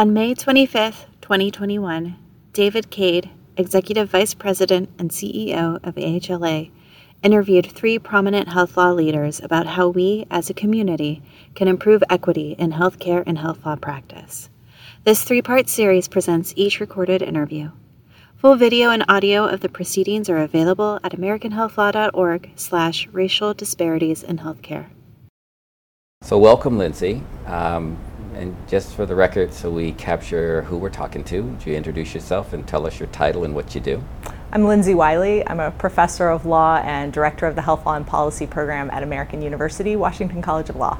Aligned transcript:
On 0.00 0.14
May 0.14 0.32
25, 0.32 1.08
2021, 1.20 2.16
David 2.54 2.88
Cade, 2.88 3.28
Executive 3.58 4.08
Vice 4.08 4.32
President 4.32 4.88
and 4.98 5.10
CEO 5.10 5.78
of 5.86 5.96
AHLA, 5.96 6.70
interviewed 7.22 7.70
three 7.70 7.98
prominent 7.98 8.48
health 8.48 8.78
law 8.78 8.92
leaders 8.92 9.40
about 9.40 9.66
how 9.66 9.88
we, 9.88 10.24
as 10.30 10.48
a 10.48 10.54
community, 10.54 11.22
can 11.54 11.68
improve 11.68 12.02
equity 12.08 12.56
in 12.58 12.72
healthcare 12.72 13.22
and 13.26 13.36
health 13.36 13.66
law 13.66 13.76
practice. 13.76 14.48
This 15.04 15.22
three 15.22 15.42
part 15.42 15.68
series 15.68 16.08
presents 16.08 16.54
each 16.56 16.80
recorded 16.80 17.20
interview. 17.20 17.70
Full 18.36 18.56
video 18.56 18.88
and 18.88 19.04
audio 19.06 19.44
of 19.44 19.60
the 19.60 19.68
proceedings 19.68 20.30
are 20.30 20.38
available 20.38 20.98
at 21.04 21.12
americanhealthlaw.org 21.12 22.52
slash 22.56 23.06
racial 23.08 23.52
disparities 23.52 24.22
in 24.22 24.38
healthcare. 24.38 24.86
So 26.22 26.38
welcome, 26.38 26.78
Lindsay. 26.78 27.22
Um, 27.44 27.98
and 28.34 28.56
just 28.68 28.94
for 28.94 29.06
the 29.06 29.14
record, 29.14 29.52
so 29.52 29.70
we 29.70 29.92
capture 29.92 30.62
who 30.62 30.76
we're 30.76 30.90
talking 30.90 31.24
to, 31.24 31.42
would 31.42 31.66
you 31.66 31.74
introduce 31.74 32.14
yourself 32.14 32.52
and 32.52 32.66
tell 32.66 32.86
us 32.86 32.98
your 32.98 33.08
title 33.08 33.44
and 33.44 33.54
what 33.54 33.74
you 33.74 33.80
do? 33.80 34.02
I'm 34.52 34.64
Lindsay 34.64 34.94
Wiley. 34.94 35.46
I'm 35.46 35.60
a 35.60 35.70
professor 35.70 36.28
of 36.28 36.46
law 36.46 36.76
and 36.84 37.12
director 37.12 37.46
of 37.46 37.54
the 37.54 37.62
Health 37.62 37.86
Law 37.86 37.94
and 37.94 38.06
Policy 38.06 38.46
program 38.46 38.90
at 38.90 39.02
American 39.02 39.42
University, 39.42 39.96
Washington 39.96 40.42
College 40.42 40.68
of 40.68 40.76
Law. 40.76 40.98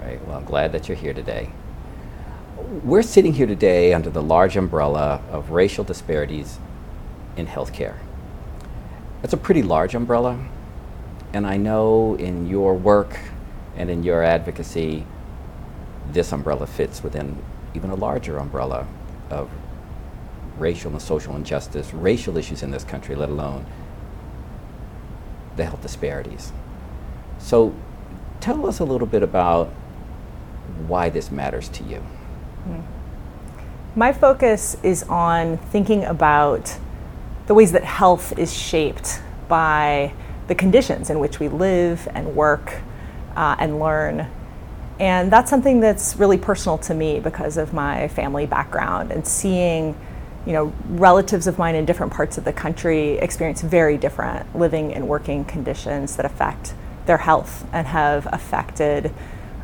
Right. 0.00 0.24
Well, 0.26 0.38
I'm 0.38 0.44
glad 0.44 0.72
that 0.72 0.88
you're 0.88 0.96
here 0.96 1.14
today. 1.14 1.50
We're 2.82 3.02
sitting 3.02 3.32
here 3.32 3.46
today 3.46 3.92
under 3.92 4.10
the 4.10 4.22
large 4.22 4.56
umbrella 4.56 5.22
of 5.30 5.50
racial 5.50 5.84
disparities 5.84 6.58
in 7.36 7.46
healthcare. 7.46 7.96
That's 9.22 9.34
a 9.34 9.36
pretty 9.38 9.62
large 9.62 9.94
umbrella, 9.94 10.38
and 11.32 11.46
I 11.46 11.56
know 11.56 12.16
in 12.16 12.46
your 12.48 12.74
work 12.74 13.18
and 13.76 13.90
in 13.90 14.02
your 14.02 14.22
advocacy, 14.22 15.06
this 16.12 16.32
umbrella 16.32 16.66
fits 16.66 17.02
within 17.02 17.42
even 17.74 17.90
a 17.90 17.94
larger 17.94 18.38
umbrella 18.38 18.86
of 19.30 19.50
racial 20.58 20.92
and 20.92 21.02
social 21.02 21.36
injustice, 21.36 21.92
racial 21.92 22.36
issues 22.36 22.62
in 22.62 22.70
this 22.70 22.84
country, 22.84 23.14
let 23.14 23.28
alone 23.28 23.66
the 25.56 25.64
health 25.64 25.82
disparities. 25.82 26.52
So 27.38 27.74
tell 28.40 28.66
us 28.66 28.78
a 28.78 28.84
little 28.84 29.06
bit 29.06 29.22
about 29.22 29.68
why 30.86 31.08
this 31.08 31.30
matters 31.30 31.68
to 31.70 31.84
you. 31.84 32.04
Mm. 32.68 32.82
My 33.94 34.12
focus 34.12 34.76
is 34.82 35.04
on 35.04 35.58
thinking 35.58 36.04
about 36.04 36.76
the 37.46 37.54
ways 37.54 37.72
that 37.72 37.84
health 37.84 38.38
is 38.38 38.54
shaped 38.54 39.22
by 39.48 40.12
the 40.48 40.54
conditions 40.54 41.10
in 41.10 41.18
which 41.18 41.40
we 41.40 41.48
live 41.48 42.08
and 42.14 42.34
work 42.36 42.80
uh, 43.36 43.56
and 43.58 43.78
learn 43.78 44.28
and 44.98 45.30
that's 45.30 45.50
something 45.50 45.80
that's 45.80 46.16
really 46.16 46.38
personal 46.38 46.78
to 46.78 46.94
me 46.94 47.20
because 47.20 47.56
of 47.56 47.72
my 47.72 48.08
family 48.08 48.46
background 48.46 49.12
and 49.12 49.26
seeing, 49.26 49.94
you 50.46 50.52
know, 50.52 50.72
relatives 50.88 51.46
of 51.46 51.58
mine 51.58 51.74
in 51.74 51.84
different 51.84 52.12
parts 52.12 52.38
of 52.38 52.44
the 52.44 52.52
country 52.52 53.18
experience 53.18 53.60
very 53.60 53.98
different 53.98 54.56
living 54.56 54.94
and 54.94 55.06
working 55.06 55.44
conditions 55.44 56.16
that 56.16 56.24
affect 56.24 56.74
their 57.04 57.18
health 57.18 57.66
and 57.72 57.86
have 57.86 58.26
affected 58.32 59.12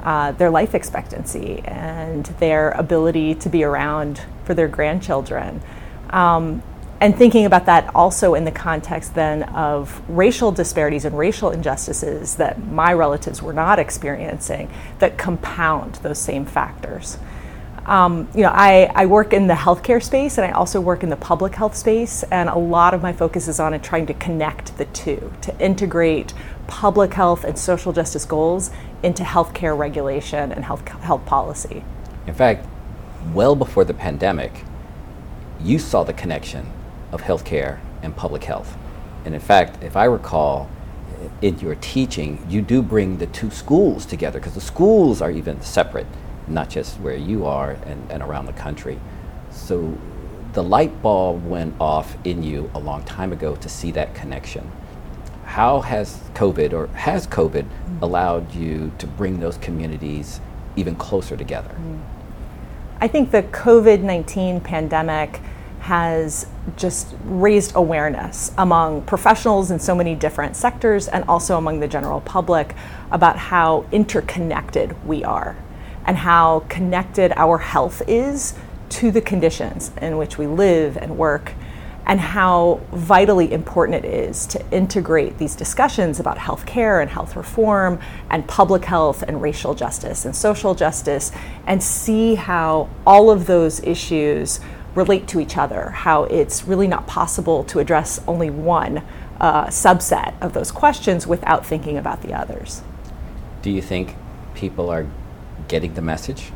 uh, 0.03 0.33
their 0.33 0.51
life 0.51 0.75
expectancy 0.75 1.61
and 1.65 2.27
their 2.41 2.73
ability 2.73 3.35
to 3.37 3.49
be 3.49 3.65
around 3.65 4.21
for 4.45 4.53
their 4.53 4.69
grandchildren. 4.69 5.63
Um, 6.11 6.63
and 7.03 7.19
thinking 7.19 7.47
about 7.47 7.67
that 7.67 7.93
also 7.97 8.35
in 8.35 8.45
the 8.45 8.53
context 8.53 9.17
then 9.17 9.43
of 9.43 10.01
racial 10.09 10.53
disparities 10.53 11.05
and 11.05 11.19
racial 11.19 11.51
injustices 11.51 12.37
that 12.37 12.65
my 12.69 12.93
relatives 12.93 13.43
were 13.43 13.53
not 13.53 13.81
experiencing 13.81 14.71
that 15.01 15.19
compound 15.19 15.97
those 15.97 16.21
same 16.21 16.47
factors. 16.47 17.19
Um, 17.87 18.29
you 18.37 18.43
know, 18.43 18.53
I, 18.55 18.89
I 18.95 19.07
work 19.07 19.33
in 19.33 19.49
the 19.49 19.55
healthcare 19.55 20.01
space 20.01 20.39
and 20.39 20.47
I 20.47 20.53
also 20.53 20.81
work 20.81 21.03
in 21.03 21.09
the 21.09 21.17
public 21.17 21.57
health 21.57 21.75
space, 21.75 22.23
and 22.31 22.49
a 22.49 22.57
lot 22.57 22.95
of 22.95 23.03
my 23.03 23.13
focus 23.13 23.49
is 23.49 23.59
on 23.59 23.79
trying 23.81 24.07
to 24.07 24.15
connect 24.15 24.79
the 24.79 24.85
two, 24.85 25.33
to 25.41 25.59
integrate 25.59 26.33
public 26.69 27.15
health 27.15 27.43
and 27.43 27.59
social 27.59 27.93
justice 27.93 28.25
goals 28.25 28.71
into 29.03 29.25
healthcare 29.25 29.77
regulation 29.77 30.53
and 30.53 30.65
health, 30.65 30.87
health 30.87 31.27
policy. 31.27 31.83
In 32.29 32.35
fact, 32.35 32.65
well 33.35 33.57
before 33.57 33.85
the 33.85 33.95
pandemic, 33.95 34.63
you 35.61 35.81
saw 35.81 36.05
the 36.05 36.13
connection 36.13 36.73
of 37.13 37.23
healthcare 37.23 37.79
and 38.03 38.17
public 38.17 38.45
health. 38.45 38.77
And 39.25 39.35
in 39.35 39.41
fact, 39.41 39.83
if 39.83 39.97
I 39.97 40.05
recall, 40.07 40.69
in 41.41 41.59
your 41.59 41.77
teaching, 41.77 42.45
you 42.49 42.63
do 42.63 42.83
bring 42.83 43.19
the 43.19 43.27
two 43.29 43.51
schools 43.51 44.05
together 44.07 44.41
because 44.41 44.55
the 44.55 44.61
schools 44.61 45.23
are 45.23 45.31
even 45.31 45.61
separate, 45.61 46.07
not 46.49 46.69
just 46.69 46.99
where 47.01 47.17
you 47.17 47.47
are 47.47 47.73
and, 47.87 48.11
and 48.11 48.23
around 48.23 48.47
the 48.47 48.53
country. 48.53 48.99
So 49.51 49.97
the 50.53 50.63
light 50.63 51.03
bulb 51.03 51.47
went 51.47 51.75
off 51.81 52.17
in 52.25 52.43
you 52.43 52.71
a 52.75 52.79
long 52.79 53.05
time 53.05 53.33
ago 53.33 53.57
to 53.57 53.69
see 53.69 53.91
that 53.93 54.15
connection. 54.15 54.71
How 55.45 55.81
has 55.81 56.19
COVID 56.35 56.73
or 56.73 56.87
has 56.89 57.27
COVID 57.27 57.65
mm. 57.65 58.03
allowed 58.03 58.55
you 58.55 58.93
to 58.99 59.07
bring 59.07 59.41
those 59.41 59.59
communities 59.59 60.41
even 60.77 60.97
closer 60.97 61.37
together? 61.37 61.75
Mm. 61.79 62.01
I 63.01 63.09
think 63.09 63.31
the 63.33 63.43
COVID 63.43 64.03
19 64.03 64.61
pandemic 64.61 65.41
has 65.83 66.47
just 66.77 67.13
raised 67.25 67.75
awareness 67.75 68.53
among 68.57 69.03
professionals 69.03 69.73
in 69.73 69.81
so 69.81 69.97
many 69.97 70.15
different 70.15 70.55
sectors 70.55 71.09
and 71.09 71.25
also 71.25 71.59
among 71.59 71.81
the 71.81 71.89
general 71.89 72.21
public 72.21 72.73
about 73.11 73.37
how 73.37 73.85
interconnected 73.91 74.95
we 75.05 75.25
are 75.25 75.57
and 76.07 76.17
how 76.17 76.61
connected 76.69 77.33
our 77.35 77.59
health 77.59 78.01
is 78.07 78.55
to 78.91 79.11
the 79.11 79.21
conditions 79.21 79.91
in 80.01 80.17
which 80.17 80.39
we 80.39 80.47
live 80.47 80.97
and 80.97 81.19
work 81.19 81.53
and 82.07 82.21
how 82.21 82.81
vitally 82.93 83.53
important 83.53 84.05
it 84.05 84.09
is 84.09 84.47
to 84.47 84.65
integrate 84.71 85.39
these 85.39 85.57
discussions 85.57 86.21
about 86.21 86.39
health 86.39 86.65
care 86.65 87.01
and 87.01 87.11
health 87.11 87.35
reform 87.35 87.99
and 88.31 88.47
public 88.47 88.85
health 88.85 89.23
and 89.25 89.43
racial 89.43 89.75
justice 89.75 90.25
and 90.25 90.37
social 90.37 90.77
justice 90.77 91.33
and 91.67 91.83
see 91.83 92.37
how 92.37 92.89
all 93.05 93.31
of 93.31 93.47
those 93.47 93.81
issues 93.83 94.61
relate 94.95 95.27
to 95.29 95.41
each 95.41 95.57
other, 95.57 95.91
how 95.91 96.25
it's 96.25 96.65
really 96.65 96.87
not 96.87 97.07
possible 97.07 97.65
to 97.65 97.79
address 97.79 98.21
only 98.27 98.51
one 98.51 99.03
uh, 99.41 99.67
subset 99.67 100.35
of 100.41 100.53
those 100.53 100.71
questions 100.71 101.27
without 101.27 101.65
thinking 101.67 101.97
about 101.97 102.23
the 102.23 102.33
others. 102.33 102.83
Do 103.63 103.71
you 103.71 103.83
think 103.83 104.17
people 104.55 104.91
are 104.91 105.07
getting 105.69 105.95
the 105.95 106.03
message? 106.03 106.53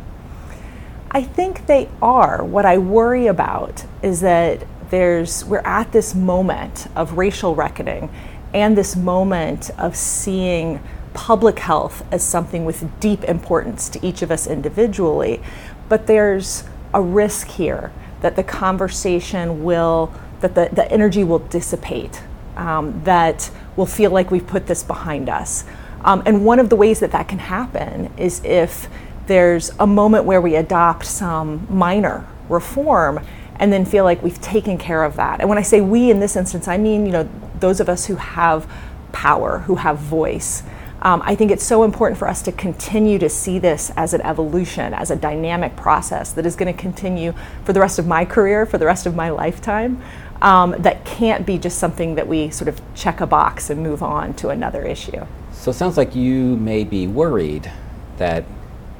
I 1.10 1.22
think 1.22 1.66
they 1.66 1.88
are. 2.02 2.44
What 2.44 2.66
I 2.66 2.78
worry 2.78 3.26
about 3.26 3.84
is 4.02 4.20
that 4.20 4.66
there's 4.90 5.44
we're 5.44 5.58
at 5.64 5.92
this 5.92 6.14
moment 6.14 6.86
of 6.94 7.16
racial 7.18 7.54
reckoning 7.54 8.10
and 8.54 8.76
this 8.76 8.94
moment 8.94 9.70
of 9.78 9.96
seeing 9.96 10.80
public 11.14 11.58
health 11.58 12.04
as 12.12 12.22
something 12.22 12.64
with 12.64 13.00
deep 13.00 13.24
importance 13.24 13.88
to 13.88 14.06
each 14.06 14.22
of 14.22 14.30
us 14.30 14.46
individually, 14.46 15.42
but 15.88 16.06
there's 16.06 16.64
a 16.92 17.00
risk 17.00 17.48
here 17.48 17.92
that 18.20 18.36
the 18.36 18.42
conversation 18.42 19.64
will, 19.64 20.12
that 20.40 20.54
the, 20.54 20.68
the 20.72 20.90
energy 20.90 21.24
will 21.24 21.38
dissipate, 21.38 22.22
um, 22.56 23.02
that 23.04 23.50
we'll 23.76 23.86
feel 23.86 24.10
like 24.10 24.30
we've 24.30 24.46
put 24.46 24.66
this 24.66 24.82
behind 24.82 25.28
us. 25.28 25.64
Um, 26.02 26.22
and 26.24 26.44
one 26.44 26.58
of 26.58 26.68
the 26.68 26.76
ways 26.76 27.00
that 27.00 27.12
that 27.12 27.28
can 27.28 27.38
happen 27.38 28.12
is 28.16 28.42
if 28.44 28.88
there's 29.26 29.70
a 29.80 29.86
moment 29.86 30.24
where 30.24 30.40
we 30.40 30.54
adopt 30.56 31.04
some 31.04 31.66
minor 31.68 32.26
reform 32.48 33.20
and 33.56 33.72
then 33.72 33.84
feel 33.84 34.04
like 34.04 34.22
we've 34.22 34.40
taken 34.40 34.78
care 34.78 35.02
of 35.02 35.16
that. 35.16 35.40
And 35.40 35.48
when 35.48 35.58
I 35.58 35.62
say 35.62 35.80
we 35.80 36.10
in 36.10 36.20
this 36.20 36.36
instance, 36.36 36.68
I 36.68 36.76
mean, 36.76 37.06
you 37.06 37.12
know, 37.12 37.28
those 37.58 37.80
of 37.80 37.88
us 37.88 38.06
who 38.06 38.16
have 38.16 38.70
power, 39.12 39.60
who 39.60 39.76
have 39.76 39.98
voice. 39.98 40.62
Um, 41.06 41.22
I 41.24 41.36
think 41.36 41.52
it's 41.52 41.62
so 41.62 41.84
important 41.84 42.18
for 42.18 42.26
us 42.26 42.42
to 42.42 42.50
continue 42.50 43.16
to 43.20 43.28
see 43.28 43.60
this 43.60 43.92
as 43.96 44.12
an 44.12 44.22
evolution, 44.22 44.92
as 44.92 45.12
a 45.12 45.14
dynamic 45.14 45.76
process 45.76 46.32
that 46.32 46.44
is 46.44 46.56
going 46.56 46.74
to 46.74 46.76
continue 46.76 47.32
for 47.62 47.72
the 47.72 47.78
rest 47.78 48.00
of 48.00 48.08
my 48.08 48.24
career, 48.24 48.66
for 48.66 48.76
the 48.76 48.86
rest 48.86 49.06
of 49.06 49.14
my 49.14 49.30
lifetime. 49.30 50.02
Um, 50.42 50.74
that 50.80 51.04
can't 51.04 51.46
be 51.46 51.58
just 51.58 51.78
something 51.78 52.16
that 52.16 52.26
we 52.26 52.50
sort 52.50 52.66
of 52.66 52.80
check 52.96 53.20
a 53.20 53.26
box 53.26 53.70
and 53.70 53.84
move 53.84 54.02
on 54.02 54.34
to 54.34 54.48
another 54.48 54.82
issue. 54.82 55.24
So 55.52 55.70
it 55.70 55.74
sounds 55.74 55.96
like 55.96 56.16
you 56.16 56.56
may 56.56 56.82
be 56.82 57.06
worried 57.06 57.70
that 58.16 58.44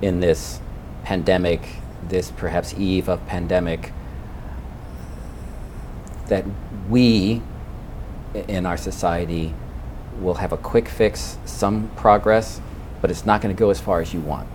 in 0.01 0.21
this 0.21 0.61
pandemic, 1.03 1.69
this 2.07 2.31
perhaps 2.31 2.73
eve 2.75 3.09
of 3.09 3.27
pandemic, 3.27 3.93
that 6.29 6.45
we 6.89 7.43
in 8.47 8.65
our 8.65 8.77
society 8.77 9.55
will 10.21 10.35
have 10.35 10.53
a 10.53 10.57
quick 10.57 10.89
fix, 10.89 11.39
some 11.45 11.89
progress, 11.97 12.61
but 13.01 13.11
it's 13.11 13.27
not 13.27 13.41
going 13.41 13.55
to 13.55 13.59
go 13.59 13.71
as 13.71 13.81
far 13.81 14.01
as 14.01 14.13
you 14.15 14.21
want. 14.21 14.49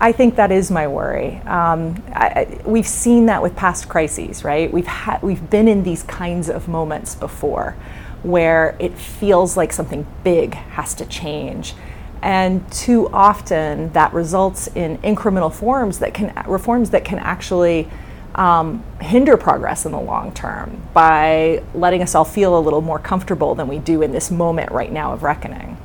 I 0.00 0.10
think 0.10 0.34
that 0.34 0.50
is 0.50 0.70
my 0.70 0.88
worry. 0.88 1.36
Um, 1.46 2.02
I, 2.12 2.58
we've 2.64 2.88
seen 2.88 3.26
that 3.26 3.40
with 3.40 3.54
past 3.54 3.88
crises, 3.88 4.42
right? 4.42 4.72
We've 4.72 4.86
had 4.86 5.22
we've 5.22 5.48
been 5.48 5.68
in 5.68 5.84
these 5.84 6.02
kinds 6.02 6.48
of 6.48 6.66
moments 6.66 7.14
before, 7.14 7.76
where 8.24 8.76
it 8.80 8.98
feels 8.98 9.56
like 9.56 9.72
something 9.72 10.04
big 10.24 10.54
has 10.54 10.94
to 10.94 11.06
change, 11.06 11.74
And 12.22 12.70
too 12.70 13.08
often 13.08 13.92
that 13.92 14.12
results 14.12 14.68
in 14.68 14.98
incremental 14.98 15.52
forms 15.52 15.98
that 15.98 16.14
can 16.14 16.32
reforms 16.46 16.90
that 16.90 17.04
can 17.04 17.18
actually 17.18 17.88
um, 18.34 18.82
hinder 19.00 19.36
progress 19.36 19.84
in 19.84 19.92
the 19.92 20.00
long 20.00 20.32
term 20.32 20.82
by 20.94 21.62
letting 21.74 22.02
us 22.02 22.14
all 22.14 22.24
feel 22.24 22.58
a 22.58 22.60
little 22.60 22.80
more 22.80 22.98
comfortable 22.98 23.54
than 23.54 23.68
we 23.68 23.78
do 23.78 24.02
in 24.02 24.12
this 24.12 24.30
moment 24.30 24.72
right 24.72 24.92
now 24.92 25.12
of 25.12 25.22
reckoning. 25.22 25.76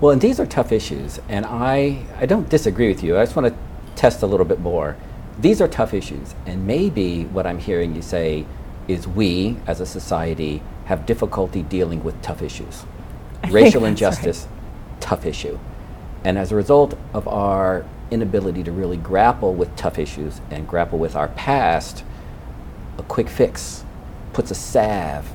Well, 0.00 0.12
and 0.12 0.20
these 0.20 0.38
are 0.38 0.46
tough 0.46 0.70
issues, 0.70 1.20
and 1.28 1.44
I, 1.44 2.04
I 2.18 2.26
don't 2.26 2.48
disagree 2.48 2.88
with 2.88 3.02
you. 3.02 3.18
I 3.18 3.24
just 3.24 3.34
want 3.34 3.48
to 3.48 3.58
test 3.96 4.22
a 4.22 4.26
little 4.26 4.46
bit 4.46 4.60
more. 4.60 4.96
These 5.40 5.60
are 5.60 5.68
tough 5.68 5.92
issues, 5.92 6.34
and 6.46 6.66
maybe 6.66 7.24
what 7.24 7.46
I'm 7.46 7.58
hearing 7.58 7.94
you 7.94 8.02
say 8.02 8.46
is 8.86 9.06
we, 9.06 9.56
as 9.66 9.80
a 9.80 9.86
society, 9.86 10.62
have 10.86 11.04
difficulty 11.04 11.62
dealing 11.62 12.02
with 12.02 12.20
tough 12.22 12.42
issues. 12.42 12.84
I 13.42 13.50
Racial 13.50 13.84
injustice, 13.84 14.46
right. 14.46 15.00
tough 15.00 15.26
issue. 15.26 15.58
And 16.24 16.38
as 16.38 16.50
a 16.50 16.56
result 16.56 16.96
of 17.12 17.28
our 17.28 17.84
inability 18.10 18.62
to 18.64 18.72
really 18.72 18.96
grapple 18.96 19.54
with 19.54 19.74
tough 19.76 19.98
issues 19.98 20.40
and 20.50 20.66
grapple 20.66 20.98
with 20.98 21.16
our 21.16 21.28
past, 21.28 22.04
a 22.98 23.02
quick 23.02 23.28
fix 23.28 23.84
puts 24.32 24.50
a 24.50 24.54
salve 24.54 25.30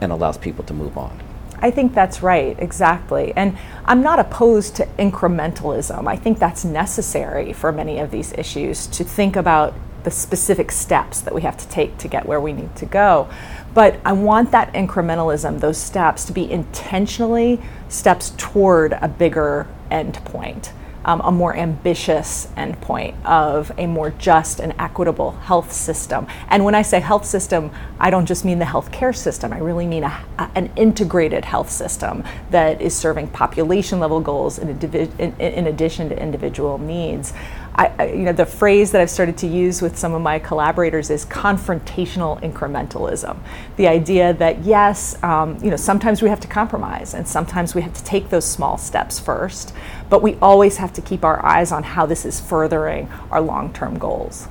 and 0.00 0.12
allows 0.12 0.38
people 0.38 0.64
to 0.64 0.74
move 0.74 0.96
on. 0.96 1.20
I 1.62 1.70
think 1.70 1.94
that's 1.94 2.22
right, 2.22 2.56
exactly. 2.58 3.34
And 3.36 3.56
I'm 3.84 4.02
not 4.02 4.18
opposed 4.18 4.76
to 4.76 4.86
incrementalism. 4.98 6.08
I 6.08 6.16
think 6.16 6.38
that's 6.38 6.64
necessary 6.64 7.52
for 7.52 7.70
many 7.70 7.98
of 7.98 8.10
these 8.10 8.32
issues 8.32 8.86
to 8.88 9.04
think 9.04 9.36
about 9.36 9.74
the 10.04 10.10
specific 10.10 10.72
steps 10.72 11.20
that 11.20 11.34
we 11.34 11.42
have 11.42 11.58
to 11.58 11.68
take 11.68 11.98
to 11.98 12.08
get 12.08 12.24
where 12.24 12.40
we 12.40 12.54
need 12.54 12.74
to 12.76 12.86
go. 12.86 13.28
But 13.74 14.00
I 14.06 14.12
want 14.12 14.50
that 14.52 14.72
incrementalism, 14.72 15.60
those 15.60 15.76
steps, 15.76 16.24
to 16.24 16.32
be 16.32 16.50
intentionally 16.50 17.60
steps 17.90 18.32
toward 18.38 18.94
a 18.94 19.08
bigger 19.08 19.66
end 19.90 20.14
point 20.24 20.72
um, 21.04 21.20
a 21.22 21.32
more 21.32 21.56
ambitious 21.56 22.48
endpoint 22.56 23.14
of 23.24 23.72
a 23.78 23.86
more 23.86 24.10
just 24.10 24.60
and 24.60 24.74
equitable 24.78 25.32
health 25.32 25.72
system. 25.72 26.26
And 26.48 26.64
when 26.64 26.74
I 26.74 26.82
say 26.82 27.00
health 27.00 27.24
system, 27.24 27.70
I 27.98 28.10
don't 28.10 28.26
just 28.26 28.44
mean 28.44 28.58
the 28.58 28.64
healthcare 28.64 29.16
system, 29.16 29.52
I 29.52 29.58
really 29.58 29.86
mean 29.86 30.04
a, 30.04 30.24
a, 30.38 30.50
an 30.54 30.70
integrated 30.76 31.44
health 31.44 31.70
system 31.70 32.24
that 32.50 32.80
is 32.80 32.94
serving 32.94 33.28
population 33.28 34.00
level 34.00 34.20
goals 34.20 34.58
in, 34.58 34.68
in, 34.68 35.34
in 35.40 35.66
addition 35.66 36.08
to 36.08 36.22
individual 36.22 36.78
needs. 36.78 37.32
I, 37.80 38.12
you 38.12 38.24
know, 38.24 38.32
the 38.32 38.44
phrase 38.44 38.90
that 38.90 39.00
I've 39.00 39.08
started 39.08 39.38
to 39.38 39.46
use 39.46 39.80
with 39.80 39.98
some 39.98 40.12
of 40.12 40.20
my 40.20 40.38
collaborators 40.38 41.08
is 41.08 41.24
confrontational 41.24 42.38
incrementalism. 42.42 43.38
The 43.76 43.88
idea 43.88 44.34
that 44.34 44.62
yes, 44.66 45.20
um, 45.22 45.56
you 45.64 45.70
know, 45.70 45.76
sometimes 45.76 46.20
we 46.20 46.28
have 46.28 46.40
to 46.40 46.48
compromise, 46.48 47.14
and 47.14 47.26
sometimes 47.26 47.74
we 47.74 47.80
have 47.80 47.94
to 47.94 48.04
take 48.04 48.28
those 48.28 48.44
small 48.44 48.76
steps 48.76 49.18
first, 49.18 49.72
but 50.10 50.20
we 50.20 50.34
always 50.42 50.76
have 50.76 50.92
to 50.92 51.00
keep 51.00 51.24
our 51.24 51.42
eyes 51.42 51.72
on 51.72 51.82
how 51.82 52.04
this 52.04 52.26
is 52.26 52.38
furthering 52.38 53.08
our 53.30 53.40
long-term 53.40 53.98
goals. 53.98 54.46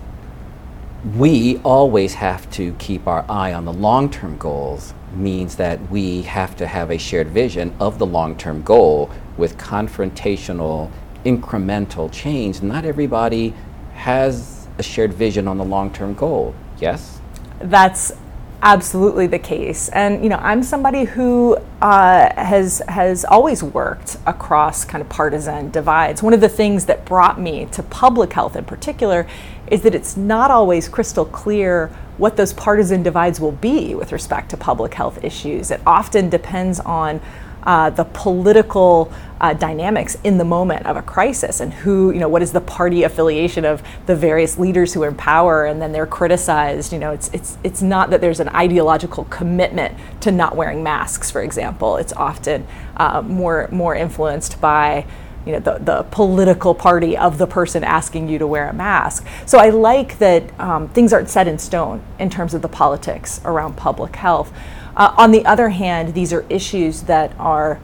We 1.15 1.59
always 1.59 2.15
have 2.15 2.49
to 2.51 2.73
keep 2.79 3.07
our 3.07 3.25
eye 3.29 3.53
on 3.53 3.65
the 3.65 3.73
long-term 3.73 4.39
goals 4.39 4.95
means 5.13 5.55
that 5.57 5.79
we 5.91 6.23
have 6.23 6.55
to 6.57 6.65
have 6.65 6.89
a 6.89 6.97
shared 6.97 7.27
vision 7.27 7.75
of 7.79 7.99
the 7.99 8.07
long-term 8.07 8.63
goal 8.63 9.11
with 9.37 9.55
confrontational 9.59 10.89
incremental 11.25 12.11
change, 12.11 12.61
not 12.61 12.85
everybody 12.85 13.53
has 13.93 14.67
a 14.77 14.83
shared 14.83 15.13
vision 15.13 15.47
on 15.47 15.57
the 15.57 15.65
long 15.65 15.91
term 15.91 16.13
goal. 16.13 16.55
Yes? 16.79 17.19
That's 17.59 18.13
absolutely 18.61 19.27
the 19.27 19.39
case. 19.39 19.89
And 19.89 20.23
you 20.23 20.29
know, 20.29 20.37
I'm 20.37 20.63
somebody 20.63 21.05
who 21.05 21.57
uh, 21.81 22.33
has 22.35 22.81
has 22.87 23.25
always 23.25 23.63
worked 23.63 24.17
across 24.25 24.85
kind 24.85 25.01
of 25.01 25.09
partisan 25.09 25.71
divides. 25.71 26.21
One 26.21 26.33
of 26.33 26.41
the 26.41 26.49
things 26.49 26.85
that 26.85 27.05
brought 27.05 27.39
me 27.39 27.65
to 27.71 27.83
public 27.83 28.33
health 28.33 28.55
in 28.55 28.65
particular 28.65 29.27
is 29.67 29.81
that 29.83 29.95
it's 29.95 30.17
not 30.17 30.51
always 30.51 30.89
crystal 30.89 31.25
clear 31.25 31.87
what 32.17 32.35
those 32.35 32.51
partisan 32.53 33.01
divides 33.01 33.39
will 33.39 33.53
be 33.53 33.95
with 33.95 34.11
respect 34.11 34.49
to 34.49 34.57
public 34.57 34.93
health 34.93 35.23
issues. 35.23 35.71
It 35.71 35.79
often 35.85 36.29
depends 36.29 36.79
on 36.81 37.21
uh, 37.63 37.89
the 37.89 38.05
political 38.05 39.11
uh, 39.41 39.53
dynamics 39.53 40.17
in 40.23 40.37
the 40.37 40.43
moment 40.43 40.85
of 40.85 40.97
a 40.97 41.01
crisis 41.01 41.59
and 41.59 41.73
who, 41.73 42.11
you 42.11 42.19
know, 42.19 42.27
what 42.27 42.41
is 42.41 42.51
the 42.51 42.61
party 42.61 43.03
affiliation 43.03 43.63
of 43.65 43.81
the 44.05 44.15
various 44.15 44.57
leaders 44.57 44.93
who 44.93 45.03
are 45.03 45.07
in 45.07 45.15
power 45.15 45.65
and 45.65 45.81
then 45.81 45.91
they're 45.91 46.05
criticized. 46.05 46.91
You 46.91 46.99
know, 46.99 47.11
it's, 47.11 47.29
it's, 47.33 47.57
it's 47.63 47.81
not 47.81 48.09
that 48.09 48.21
there's 48.21 48.39
an 48.39 48.49
ideological 48.49 49.25
commitment 49.25 49.95
to 50.21 50.31
not 50.31 50.55
wearing 50.55 50.83
masks, 50.83 51.31
for 51.31 51.41
example. 51.41 51.97
It's 51.97 52.13
often 52.13 52.67
uh, 52.97 53.21
more, 53.21 53.69
more 53.71 53.95
influenced 53.95 54.59
by 54.59 55.05
you 55.45 55.53
know, 55.53 55.59
the, 55.59 55.77
the 55.79 56.03
political 56.11 56.75
party 56.75 57.17
of 57.17 57.37
the 57.37 57.47
person 57.47 57.83
asking 57.83 58.27
you 58.27 58.37
to 58.39 58.45
wear 58.45 58.67
a 58.67 58.73
mask. 58.73 59.25
So 59.45 59.57
I 59.57 59.69
like 59.69 60.19
that 60.19 60.59
um, 60.59 60.89
things 60.89 61.13
aren't 61.13 61.29
set 61.29 61.47
in 61.47 61.57
stone 61.57 62.03
in 62.19 62.29
terms 62.29 62.53
of 62.53 62.61
the 62.61 62.67
politics 62.67 63.39
around 63.45 63.77
public 63.77 64.15
health. 64.17 64.51
Uh, 64.99 65.13
on 65.17 65.31
the 65.31 65.45
other 65.45 65.69
hand, 65.69 66.13
these 66.13 66.33
are 66.33 66.45
issues 66.49 67.03
that 67.03 67.33
are 67.39 67.79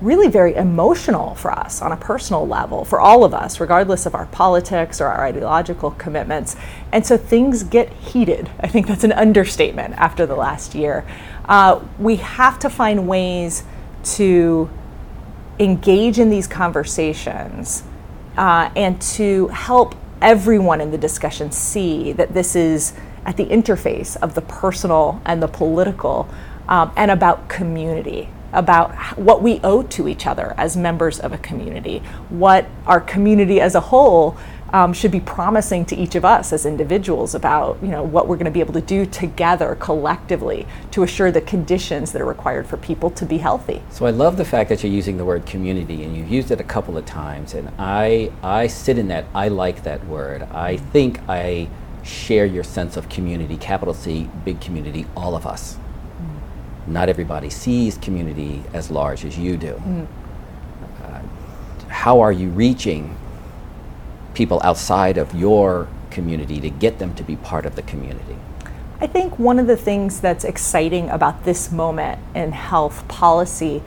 really 0.00 0.26
very 0.26 0.52
emotional 0.56 1.36
for 1.36 1.52
us 1.52 1.80
on 1.80 1.92
a 1.92 1.96
personal 1.96 2.46
level, 2.46 2.84
for 2.84 3.00
all 3.00 3.24
of 3.24 3.32
us, 3.32 3.60
regardless 3.60 4.04
of 4.04 4.16
our 4.16 4.26
politics 4.26 5.00
or 5.00 5.06
our 5.06 5.24
ideological 5.24 5.92
commitments. 5.92 6.56
And 6.90 7.06
so 7.06 7.16
things 7.16 7.62
get 7.62 7.92
heated. 7.92 8.50
I 8.60 8.66
think 8.66 8.88
that's 8.88 9.04
an 9.04 9.12
understatement 9.12 9.94
after 9.94 10.26
the 10.26 10.34
last 10.34 10.74
year. 10.74 11.06
Uh, 11.44 11.80
we 12.00 12.16
have 12.16 12.58
to 12.58 12.68
find 12.68 13.06
ways 13.06 13.62
to 14.16 14.68
engage 15.60 16.18
in 16.18 16.30
these 16.30 16.48
conversations 16.48 17.84
uh, 18.36 18.70
and 18.74 19.00
to 19.00 19.46
help 19.48 19.94
everyone 20.20 20.80
in 20.80 20.90
the 20.90 20.98
discussion 20.98 21.52
see 21.52 22.12
that 22.12 22.34
this 22.34 22.56
is 22.56 22.92
at 23.24 23.36
the 23.36 23.46
interface 23.46 24.16
of 24.16 24.34
the 24.34 24.42
personal 24.42 25.20
and 25.24 25.42
the 25.42 25.48
political 25.48 26.28
um, 26.68 26.92
and 26.96 27.10
about 27.10 27.48
community, 27.48 28.28
about 28.52 28.94
what 29.18 29.42
we 29.42 29.60
owe 29.62 29.82
to 29.82 30.08
each 30.08 30.26
other 30.26 30.54
as 30.56 30.76
members 30.76 31.18
of 31.20 31.32
a 31.32 31.38
community, 31.38 31.98
what 32.28 32.66
our 32.86 33.00
community 33.00 33.60
as 33.60 33.74
a 33.74 33.80
whole 33.80 34.36
um, 34.72 34.92
should 34.92 35.10
be 35.10 35.20
promising 35.20 35.84
to 35.86 35.96
each 35.96 36.14
of 36.14 36.24
us 36.24 36.52
as 36.52 36.66
individuals 36.66 37.34
about 37.34 37.78
you 37.82 37.88
know 37.88 38.02
what 38.02 38.26
we're 38.26 38.36
going 38.36 38.46
to 38.46 38.50
be 38.50 38.60
able 38.60 38.72
to 38.74 38.80
do 38.80 39.06
together 39.06 39.76
collectively 39.76 40.66
to 40.90 41.02
assure 41.02 41.30
the 41.30 41.40
conditions 41.40 42.12
that 42.12 42.20
are 42.20 42.26
required 42.26 42.66
for 42.66 42.76
people 42.76 43.10
to 43.10 43.24
be 43.24 43.38
healthy. 43.38 43.82
So 43.90 44.06
I 44.06 44.10
love 44.10 44.36
the 44.36 44.44
fact 44.44 44.68
that 44.70 44.82
you're 44.82 44.92
using 44.92 45.18
the 45.18 45.24
word 45.24 45.46
community 45.46 46.02
and 46.02 46.16
you've 46.16 46.28
used 46.28 46.50
it 46.50 46.60
a 46.60 46.64
couple 46.64 46.98
of 46.98 47.06
times 47.06 47.54
and 47.54 47.70
I 47.78 48.32
I 48.42 48.66
sit 48.66 48.98
in 48.98 49.08
that 49.08 49.26
I 49.34 49.48
like 49.48 49.84
that 49.84 50.04
word. 50.06 50.42
I 50.42 50.76
think 50.78 51.20
I 51.28 51.68
share 52.02 52.46
your 52.46 52.64
sense 52.64 52.96
of 52.96 53.08
community, 53.08 53.56
capital 53.56 53.94
C, 53.94 54.28
big 54.44 54.60
community, 54.60 55.06
all 55.16 55.34
of 55.34 55.46
us 55.46 55.78
not 56.86 57.08
everybody 57.08 57.50
sees 57.50 57.98
community 57.98 58.62
as 58.72 58.90
large 58.90 59.24
as 59.24 59.38
you 59.38 59.56
do. 59.56 59.74
Mm. 59.74 60.06
Uh, 61.02 61.20
how 61.88 62.20
are 62.20 62.32
you 62.32 62.50
reaching 62.50 63.16
people 64.34 64.60
outside 64.62 65.18
of 65.18 65.34
your 65.34 65.88
community 66.10 66.60
to 66.60 66.70
get 66.70 66.98
them 66.98 67.14
to 67.14 67.22
be 67.22 67.36
part 67.36 67.66
of 67.66 67.74
the 67.76 67.82
community? 67.82 68.36
I 69.00 69.06
think 69.06 69.38
one 69.38 69.58
of 69.58 69.66
the 69.66 69.76
things 69.76 70.20
that's 70.20 70.44
exciting 70.44 71.10
about 71.10 71.44
this 71.44 71.70
moment 71.70 72.18
in 72.34 72.52
health 72.52 73.06
policy 73.08 73.82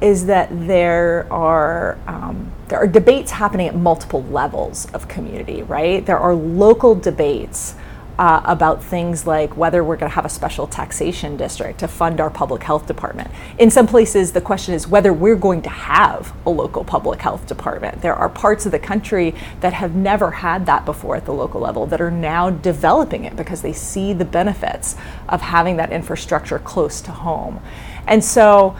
is 0.00 0.26
that 0.26 0.48
there 0.66 1.26
are 1.32 1.98
um, 2.06 2.52
there 2.68 2.78
are 2.78 2.86
debates 2.86 3.30
happening 3.32 3.66
at 3.66 3.74
multiple 3.74 4.22
levels 4.24 4.86
of 4.92 5.08
community. 5.08 5.62
Right, 5.62 6.04
there 6.04 6.18
are 6.18 6.34
local 6.34 6.94
debates 6.94 7.74
uh, 8.18 8.42
about 8.44 8.82
things 8.82 9.26
like 9.26 9.56
whether 9.56 9.84
we're 9.84 9.96
going 9.96 10.10
to 10.10 10.14
have 10.14 10.24
a 10.24 10.30
special 10.30 10.66
taxation 10.66 11.36
district 11.36 11.78
to 11.78 11.88
fund 11.88 12.20
our 12.20 12.30
public 12.30 12.62
health 12.62 12.86
department. 12.86 13.30
In 13.58 13.70
some 13.70 13.86
places, 13.86 14.32
the 14.32 14.40
question 14.40 14.74
is 14.74 14.88
whether 14.88 15.12
we're 15.12 15.36
going 15.36 15.62
to 15.62 15.68
have 15.68 16.32
a 16.44 16.50
local 16.50 16.84
public 16.84 17.20
health 17.20 17.46
department. 17.46 18.02
There 18.02 18.14
are 18.14 18.28
parts 18.28 18.66
of 18.66 18.72
the 18.72 18.78
country 18.78 19.34
that 19.60 19.72
have 19.72 19.94
never 19.94 20.30
had 20.30 20.66
that 20.66 20.84
before 20.84 21.16
at 21.16 21.24
the 21.24 21.32
local 21.32 21.60
level 21.60 21.86
that 21.86 22.00
are 22.00 22.10
now 22.10 22.50
developing 22.50 23.24
it 23.24 23.36
because 23.36 23.62
they 23.62 23.72
see 23.72 24.12
the 24.12 24.24
benefits 24.24 24.96
of 25.28 25.40
having 25.40 25.76
that 25.76 25.92
infrastructure 25.92 26.58
close 26.58 27.00
to 27.02 27.12
home. 27.12 27.62
And 28.06 28.24
so, 28.24 28.76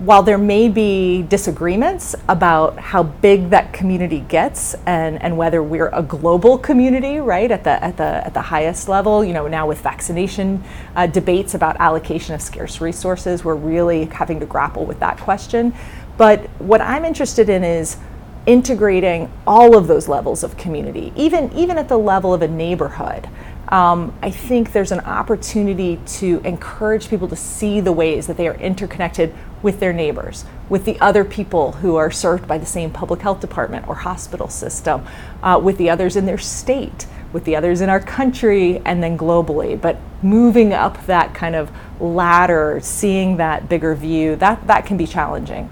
while 0.00 0.22
there 0.22 0.38
may 0.38 0.68
be 0.68 1.22
disagreements 1.22 2.14
about 2.28 2.78
how 2.78 3.02
big 3.02 3.50
that 3.50 3.72
community 3.72 4.20
gets 4.20 4.74
and, 4.86 5.22
and 5.22 5.36
whether 5.36 5.62
we're 5.62 5.90
a 5.92 6.02
global 6.02 6.56
community, 6.56 7.18
right, 7.18 7.50
at 7.50 7.62
the, 7.62 7.82
at, 7.84 7.96
the, 7.98 8.02
at 8.04 8.32
the 8.32 8.40
highest 8.40 8.88
level, 8.88 9.22
you 9.22 9.34
know, 9.34 9.46
now 9.46 9.66
with 9.66 9.80
vaccination 9.82 10.64
uh, 10.96 11.06
debates 11.06 11.54
about 11.54 11.76
allocation 11.78 12.34
of 12.34 12.40
scarce 12.40 12.80
resources, 12.80 13.44
we're 13.44 13.54
really 13.54 14.06
having 14.06 14.40
to 14.40 14.46
grapple 14.46 14.86
with 14.86 14.98
that 14.98 15.18
question. 15.18 15.74
But 16.16 16.40
what 16.58 16.80
I'm 16.80 17.04
interested 17.04 17.48
in 17.48 17.62
is 17.62 17.98
integrating 18.46 19.30
all 19.46 19.76
of 19.76 19.86
those 19.86 20.08
levels 20.08 20.42
of 20.42 20.56
community, 20.56 21.12
even, 21.14 21.52
even 21.52 21.76
at 21.76 21.88
the 21.88 21.98
level 21.98 22.32
of 22.32 22.42
a 22.42 22.48
neighborhood 22.48 23.28
um, 23.72 24.12
I 24.20 24.30
think 24.30 24.72
there's 24.72 24.92
an 24.92 25.00
opportunity 25.00 25.98
to 26.06 26.42
encourage 26.44 27.08
people 27.08 27.26
to 27.28 27.36
see 27.36 27.80
the 27.80 27.90
ways 27.90 28.26
that 28.26 28.36
they 28.36 28.46
are 28.46 28.54
interconnected 28.56 29.34
with 29.62 29.80
their 29.80 29.92
neighbors, 29.92 30.44
with 30.68 30.84
the 30.84 30.98
other 31.00 31.24
people 31.24 31.72
who 31.72 31.96
are 31.96 32.10
served 32.10 32.46
by 32.46 32.58
the 32.58 32.66
same 32.66 32.90
public 32.90 33.20
health 33.20 33.40
department 33.40 33.86
or 33.88 33.94
hospital 33.94 34.48
system, 34.48 35.06
uh, 35.42 35.60
with 35.62 35.78
the 35.78 35.88
others 35.88 36.16
in 36.16 36.26
their 36.26 36.38
state, 36.38 37.06
with 37.32 37.44
the 37.44 37.56
others 37.56 37.80
in 37.80 37.88
our 37.88 38.00
country, 38.00 38.82
and 38.84 39.02
then 39.02 39.16
globally. 39.16 39.80
But 39.80 39.98
moving 40.22 40.72
up 40.72 41.06
that 41.06 41.34
kind 41.34 41.54
of 41.54 41.70
ladder, 42.00 42.80
seeing 42.82 43.36
that 43.36 43.68
bigger 43.68 43.94
view, 43.94 44.36
that, 44.36 44.66
that 44.66 44.84
can 44.86 44.96
be 44.96 45.06
challenging. 45.06 45.70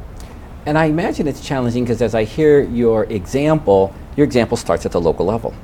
And 0.67 0.79
I 0.79 0.87
imagine 0.87 1.27
it's 1.27 1.41
challenging 1.41 1.85
because 1.85 2.03
as 2.03 2.15
I 2.15 2.25
hear 2.25 2.63
your 2.63 3.05
example, 3.05 3.95
your 4.17 4.25
example 4.25 4.57
starts 4.57 4.85
at 4.87 4.93
the 4.93 5.01
local 5.01 5.27
level. 5.27 5.55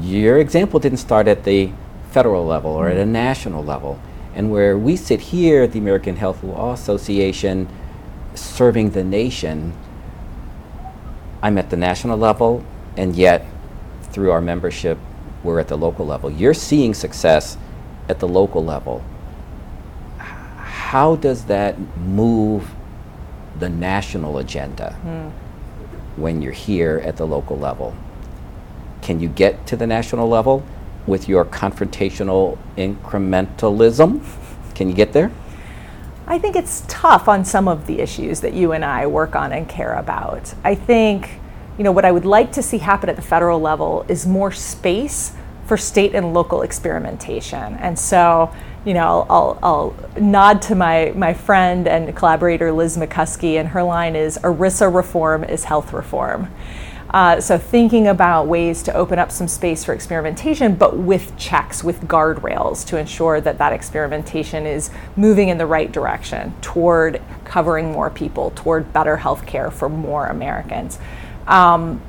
Your 0.00 0.38
example 0.38 0.80
didn't 0.80 0.98
start 0.98 1.28
at 1.28 1.44
the 1.44 1.70
federal 2.10 2.46
level 2.46 2.70
or 2.70 2.88
at 2.88 2.96
a 2.96 3.06
national 3.06 3.62
level. 3.62 4.00
And 4.40 4.50
where 4.50 4.78
we 4.78 4.96
sit 4.96 5.20
here 5.20 5.64
at 5.64 5.72
the 5.72 5.78
American 5.78 6.16
Health 6.16 6.42
Law 6.42 6.72
Association 6.72 7.68
serving 8.34 8.92
the 8.92 9.04
nation, 9.04 9.74
I'm 11.42 11.58
at 11.58 11.68
the 11.68 11.76
national 11.76 12.16
level, 12.16 12.64
and 12.96 13.14
yet 13.14 13.44
through 14.00 14.30
our 14.30 14.40
membership, 14.40 14.96
we're 15.44 15.60
at 15.60 15.68
the 15.68 15.76
local 15.76 16.06
level. 16.06 16.30
You're 16.30 16.54
seeing 16.54 16.94
success 16.94 17.58
at 18.08 18.18
the 18.18 18.26
local 18.26 18.64
level. 18.64 19.04
How 20.16 21.16
does 21.16 21.44
that 21.44 21.78
move 21.98 22.70
the 23.58 23.68
national 23.68 24.38
agenda 24.38 24.98
mm. 25.04 25.30
when 26.16 26.40
you're 26.40 26.52
here 26.52 27.02
at 27.04 27.18
the 27.18 27.26
local 27.26 27.58
level? 27.58 27.94
Can 29.02 29.20
you 29.20 29.28
get 29.28 29.66
to 29.66 29.76
the 29.76 29.86
national 29.86 30.30
level 30.30 30.64
with 31.06 31.28
your 31.28 31.44
confrontational 31.44 32.58
incrementalism? 32.76 34.22
Can 34.74 34.88
you 34.88 34.94
get 34.94 35.12
there? 35.12 35.30
I 36.26 36.38
think 36.38 36.54
it's 36.54 36.84
tough 36.86 37.28
on 37.28 37.44
some 37.44 37.66
of 37.66 37.86
the 37.86 37.98
issues 37.98 38.40
that 38.40 38.54
you 38.54 38.72
and 38.72 38.84
I 38.84 39.06
work 39.06 39.34
on 39.34 39.52
and 39.52 39.68
care 39.68 39.94
about. 39.94 40.54
I 40.62 40.76
think, 40.76 41.40
you 41.76 41.82
know, 41.82 41.90
what 41.90 42.04
I 42.04 42.12
would 42.12 42.24
like 42.24 42.52
to 42.52 42.62
see 42.62 42.78
happen 42.78 43.08
at 43.08 43.16
the 43.16 43.22
federal 43.22 43.60
level 43.60 44.06
is 44.08 44.26
more 44.26 44.52
space 44.52 45.32
for 45.66 45.76
state 45.76 46.14
and 46.14 46.32
local 46.32 46.62
experimentation. 46.62 47.74
And 47.74 47.98
so, 47.98 48.54
you 48.84 48.94
know, 48.94 49.26
I'll, 49.28 49.58
I'll, 49.62 50.20
nod 50.20 50.62
to 50.62 50.74
my, 50.74 51.12
my 51.16 51.34
friend 51.34 51.86
and 51.86 52.14
collaborator 52.16 52.72
Liz 52.72 52.96
McCuskey, 52.96 53.58
and 53.58 53.68
her 53.68 53.82
line 53.82 54.16
is 54.16 54.38
ERISA 54.38 54.94
reform 54.94 55.44
is 55.44 55.64
health 55.64 55.92
reform. 55.92 56.50
Uh, 57.12 57.40
so, 57.40 57.58
thinking 57.58 58.06
about 58.06 58.46
ways 58.46 58.84
to 58.84 58.94
open 58.94 59.18
up 59.18 59.32
some 59.32 59.48
space 59.48 59.84
for 59.84 59.92
experimentation, 59.92 60.76
but 60.76 60.96
with 60.96 61.36
checks, 61.36 61.82
with 61.82 62.00
guardrails 62.02 62.86
to 62.86 62.96
ensure 62.96 63.40
that 63.40 63.58
that 63.58 63.72
experimentation 63.72 64.64
is 64.64 64.90
moving 65.16 65.48
in 65.48 65.58
the 65.58 65.66
right 65.66 65.90
direction 65.90 66.54
toward 66.60 67.20
covering 67.44 67.90
more 67.90 68.10
people, 68.10 68.52
toward 68.52 68.92
better 68.92 69.16
health 69.16 69.44
care 69.44 69.72
for 69.72 69.88
more 69.88 70.26
Americans. 70.26 70.98
Um, 71.48 72.00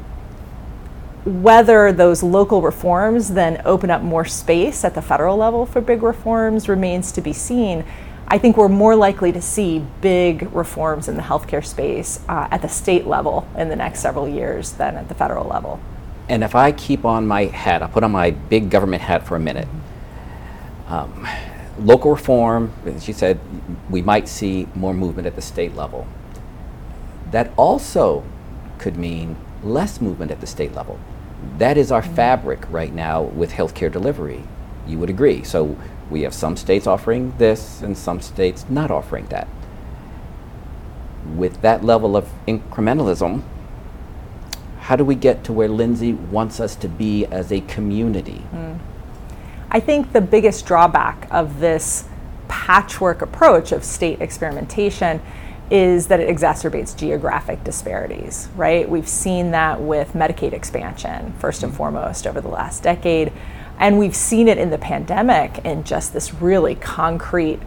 whether 1.26 1.92
those 1.92 2.24
local 2.24 2.62
reforms 2.62 3.30
then 3.30 3.62
open 3.66 3.92
up 3.92 4.02
more 4.02 4.26
space 4.26 4.84
at 4.84 4.96
the 4.96 5.02
federal 5.02 5.38
level 5.38 5.66
for 5.66 5.80
big 5.82 6.02
reforms 6.02 6.68
remains 6.68 7.12
to 7.12 7.22
be 7.22 7.34
seen. 7.34 7.86
I 8.32 8.38
think 8.38 8.56
we're 8.56 8.70
more 8.70 8.96
likely 8.96 9.34
to 9.34 9.42
see 9.42 9.86
big 10.00 10.56
reforms 10.56 11.10
in 11.10 11.18
the 11.18 11.22
healthcare 11.22 11.66
space 11.66 12.24
uh, 12.30 12.48
at 12.50 12.62
the 12.62 12.70
state 12.70 13.06
level 13.06 13.46
in 13.58 13.68
the 13.68 13.76
next 13.76 14.00
several 14.00 14.26
years 14.26 14.72
than 14.72 14.96
at 14.96 15.10
the 15.10 15.16
federal 15.16 15.50
level. 15.50 15.82
And 16.30 16.42
if 16.42 16.56
I 16.56 16.72
keep 16.72 17.04
on 17.04 17.28
my 17.28 17.48
hat, 17.48 17.82
I'll 17.82 17.90
put 17.90 18.06
on 18.06 18.14
my 18.14 18.32
big 18.32 18.70
government 18.70 19.02
hat 19.02 19.28
for 19.28 19.36
a 19.36 19.40
minute. 19.40 19.68
Um, 20.88 21.28
local 21.78 22.12
reform, 22.12 22.72
as 22.86 23.06
you 23.06 23.14
said, 23.14 23.38
we 23.90 24.02
might 24.02 24.30
see 24.30 24.66
more 24.76 24.94
movement 24.94 25.28
at 25.28 25.36
the 25.36 25.42
state 25.42 25.76
level. 25.76 26.08
That 27.32 27.52
also 27.58 28.24
could 28.78 28.96
mean 28.96 29.36
less 29.62 30.00
movement 30.00 30.32
at 30.32 30.40
the 30.40 30.48
state 30.48 30.74
level. 30.74 30.98
That 31.58 31.78
is 31.78 31.92
our 31.92 32.02
mm-hmm. 32.02 32.16
fabric 32.16 32.62
right 32.70 32.94
now 32.94 33.24
with 33.24 33.52
healthcare 33.52 33.92
delivery. 33.92 34.44
You 34.88 35.00
would 35.00 35.10
agree. 35.10 35.44
So 35.44 35.76
we 36.12 36.22
have 36.22 36.34
some 36.34 36.58
states 36.58 36.86
offering 36.86 37.34
this 37.38 37.82
and 37.82 37.98
some 37.98 38.22
states 38.22 38.66
not 38.70 38.92
offering 38.92 39.26
that. 39.28 39.48
With 41.36 41.62
that 41.62 41.84
level 41.84 42.18
of 42.18 42.30
incrementalism, 42.48 43.44
how 44.82 44.96
do 44.98 45.06
we 45.06 45.16
get 45.16 45.44
to 45.46 45.54
where 45.54 45.70
Lindsay 45.70 46.12
wants 46.12 46.60
us 46.60 46.76
to 46.76 46.90
be 46.90 47.26
as 47.28 47.52
a 47.52 47.62
community? 47.62 48.44
Mm. 48.54 48.80
I 49.70 49.80
think 49.80 50.12
the 50.12 50.20
biggest 50.20 50.66
drawback 50.66 51.28
of 51.32 51.62
this 51.62 52.04
patchwork 52.50 53.22
approach 53.22 53.72
of 53.72 53.86
state 53.86 54.22
experimentation 54.22 55.22
is 55.70 56.08
that 56.08 56.20
it 56.20 56.28
exacerbates 56.28 56.94
geographic 56.98 57.64
disparities, 57.64 58.50
right? 58.58 58.90
We've 58.90 59.08
seen 59.08 59.52
that 59.52 59.80
with 59.80 60.12
Medicaid 60.12 60.52
expansion, 60.52 61.34
first 61.40 61.64
and 61.64 61.72
mm. 61.72 61.78
foremost, 61.78 62.28
over 62.28 62.42
the 62.42 62.50
last 62.50 62.84
decade. 62.84 63.32
And 63.82 63.98
we've 63.98 64.16
seen 64.16 64.48
it 64.48 64.60
in 64.60 64.70
the 64.70 64.78
pandemic 64.78 65.66
in 65.66 65.84
just 65.84 66.14
this 66.14 66.36
really 66.36 66.76
concrete, 66.76 67.60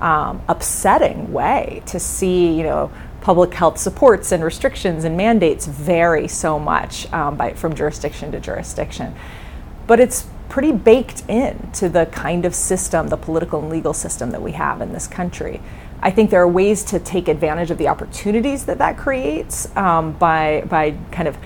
um, 0.00 0.40
upsetting 0.48 1.30
way 1.30 1.82
to 1.86 2.00
see, 2.00 2.56
you 2.56 2.62
know, 2.62 2.90
public 3.20 3.52
health 3.52 3.76
supports 3.76 4.32
and 4.32 4.42
restrictions 4.42 5.04
and 5.04 5.14
mandates 5.14 5.66
vary 5.66 6.26
so 6.26 6.58
much 6.58 7.12
um, 7.12 7.36
by, 7.36 7.52
from 7.52 7.74
jurisdiction 7.74 8.32
to 8.32 8.40
jurisdiction. 8.40 9.14
But 9.86 10.00
it's 10.00 10.26
pretty 10.48 10.72
baked 10.72 11.28
in 11.28 11.70
to 11.72 11.90
the 11.90 12.06
kind 12.06 12.46
of 12.46 12.54
system, 12.54 13.08
the 13.08 13.18
political 13.18 13.60
and 13.60 13.68
legal 13.68 13.92
system 13.92 14.30
that 14.30 14.40
we 14.40 14.52
have 14.52 14.80
in 14.80 14.94
this 14.94 15.06
country. 15.06 15.60
I 16.00 16.10
think 16.10 16.30
there 16.30 16.40
are 16.40 16.48
ways 16.48 16.82
to 16.84 16.98
take 16.98 17.28
advantage 17.28 17.70
of 17.70 17.76
the 17.76 17.88
opportunities 17.88 18.64
that 18.64 18.78
that 18.78 18.96
creates 18.96 19.74
um, 19.76 20.12
by, 20.12 20.62
by 20.66 20.96
kind 21.10 21.28
of 21.28 21.36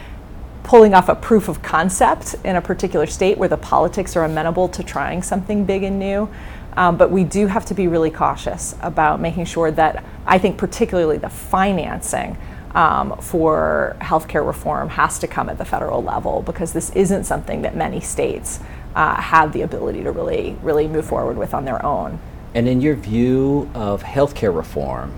pulling 0.63 0.95
off 0.95 1.09
a 1.09 1.15
proof 1.15 1.49
of 1.49 1.63
concept 1.63 2.35
in 2.45 2.57
a 2.57 2.63
particular 2.63 3.07
state 3.07 3.37
where 3.39 3.49
the 3.49 3.57
politics 3.57 4.17
are 4.17 4.25
amenable 4.25 4.69
to 4.69 4.83
trying 4.83 5.23
something 5.23 5.65
big 5.65 5.83
and 5.83 5.99
new. 5.99 6.29
Um, 6.77 6.97
but 6.97 7.11
we 7.11 7.25
do 7.25 7.49
have 7.49 7.67
to 7.67 7.75
be 7.75 7.89
really 7.89 8.11
cautious 8.11 8.75
about 8.81 9.21
making 9.21 9.45
sure 9.45 9.71
that 9.73 10.05
I 10.27 10.39
think, 10.39 10.57
particularly 10.57 11.19
the 11.19 11.29
financing 11.29 12.39
um, 12.75 13.19
for 13.19 13.97
healthcare 14.01 14.47
reform 14.47 14.89
has 14.91 15.19
to 15.19 15.27
come 15.27 15.51
at 15.51 15.59
the 15.59 15.65
federal 15.65 16.03
level 16.03 16.43
because 16.43 16.73
this 16.73 16.91
isn't 16.91 17.25
something 17.25 17.63
that 17.63 17.77
many 17.77 18.01
states 18.01 18.61
uh, 18.95 19.21
have 19.21 19.53
the 19.53 19.63
ability 19.63 20.03
to 20.05 20.13
really, 20.13 20.57
really 20.63 20.89
move 20.89 21.05
forward 21.05 21.37
with 21.37 21.53
on 21.53 21.65
their 21.65 21.85
own. 21.85 22.19
And 22.55 22.69
in 22.69 22.81
your 22.81 22.95
view 22.95 23.71
of 23.75 24.03
healthcare 24.03 24.55
reform, 24.55 25.13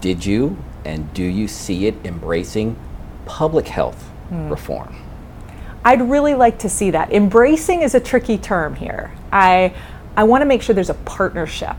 did 0.00 0.24
you 0.24 0.56
and 0.84 1.12
do 1.14 1.22
you 1.22 1.46
see 1.46 1.86
it 1.86 1.94
embracing 2.04 2.76
public 3.26 3.68
health 3.68 4.10
mm. 4.30 4.50
reform? 4.50 4.96
I'd 5.84 6.02
really 6.02 6.34
like 6.34 6.58
to 6.60 6.68
see 6.68 6.90
that. 6.92 7.12
Embracing 7.12 7.82
is 7.82 7.94
a 7.94 8.00
tricky 8.00 8.38
term 8.38 8.76
here. 8.76 9.12
I, 9.32 9.74
I 10.16 10.24
want 10.24 10.42
to 10.42 10.46
make 10.46 10.62
sure 10.62 10.74
there's 10.74 10.90
a 10.90 10.94
partnership 10.94 11.76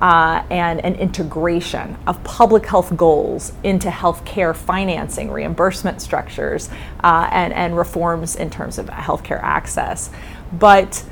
uh, 0.00 0.42
and 0.50 0.84
an 0.84 0.94
integration 0.94 1.96
of 2.06 2.22
public 2.24 2.66
health 2.66 2.96
goals 2.96 3.52
into 3.62 3.88
healthcare 3.88 4.56
financing, 4.56 5.30
reimbursement 5.30 6.00
structures, 6.00 6.70
uh, 7.04 7.28
and, 7.30 7.52
and 7.52 7.76
reforms 7.76 8.36
in 8.36 8.50
terms 8.50 8.78
of 8.78 8.86
healthcare 8.86 9.42
access. 9.42 10.10
But 10.52 11.04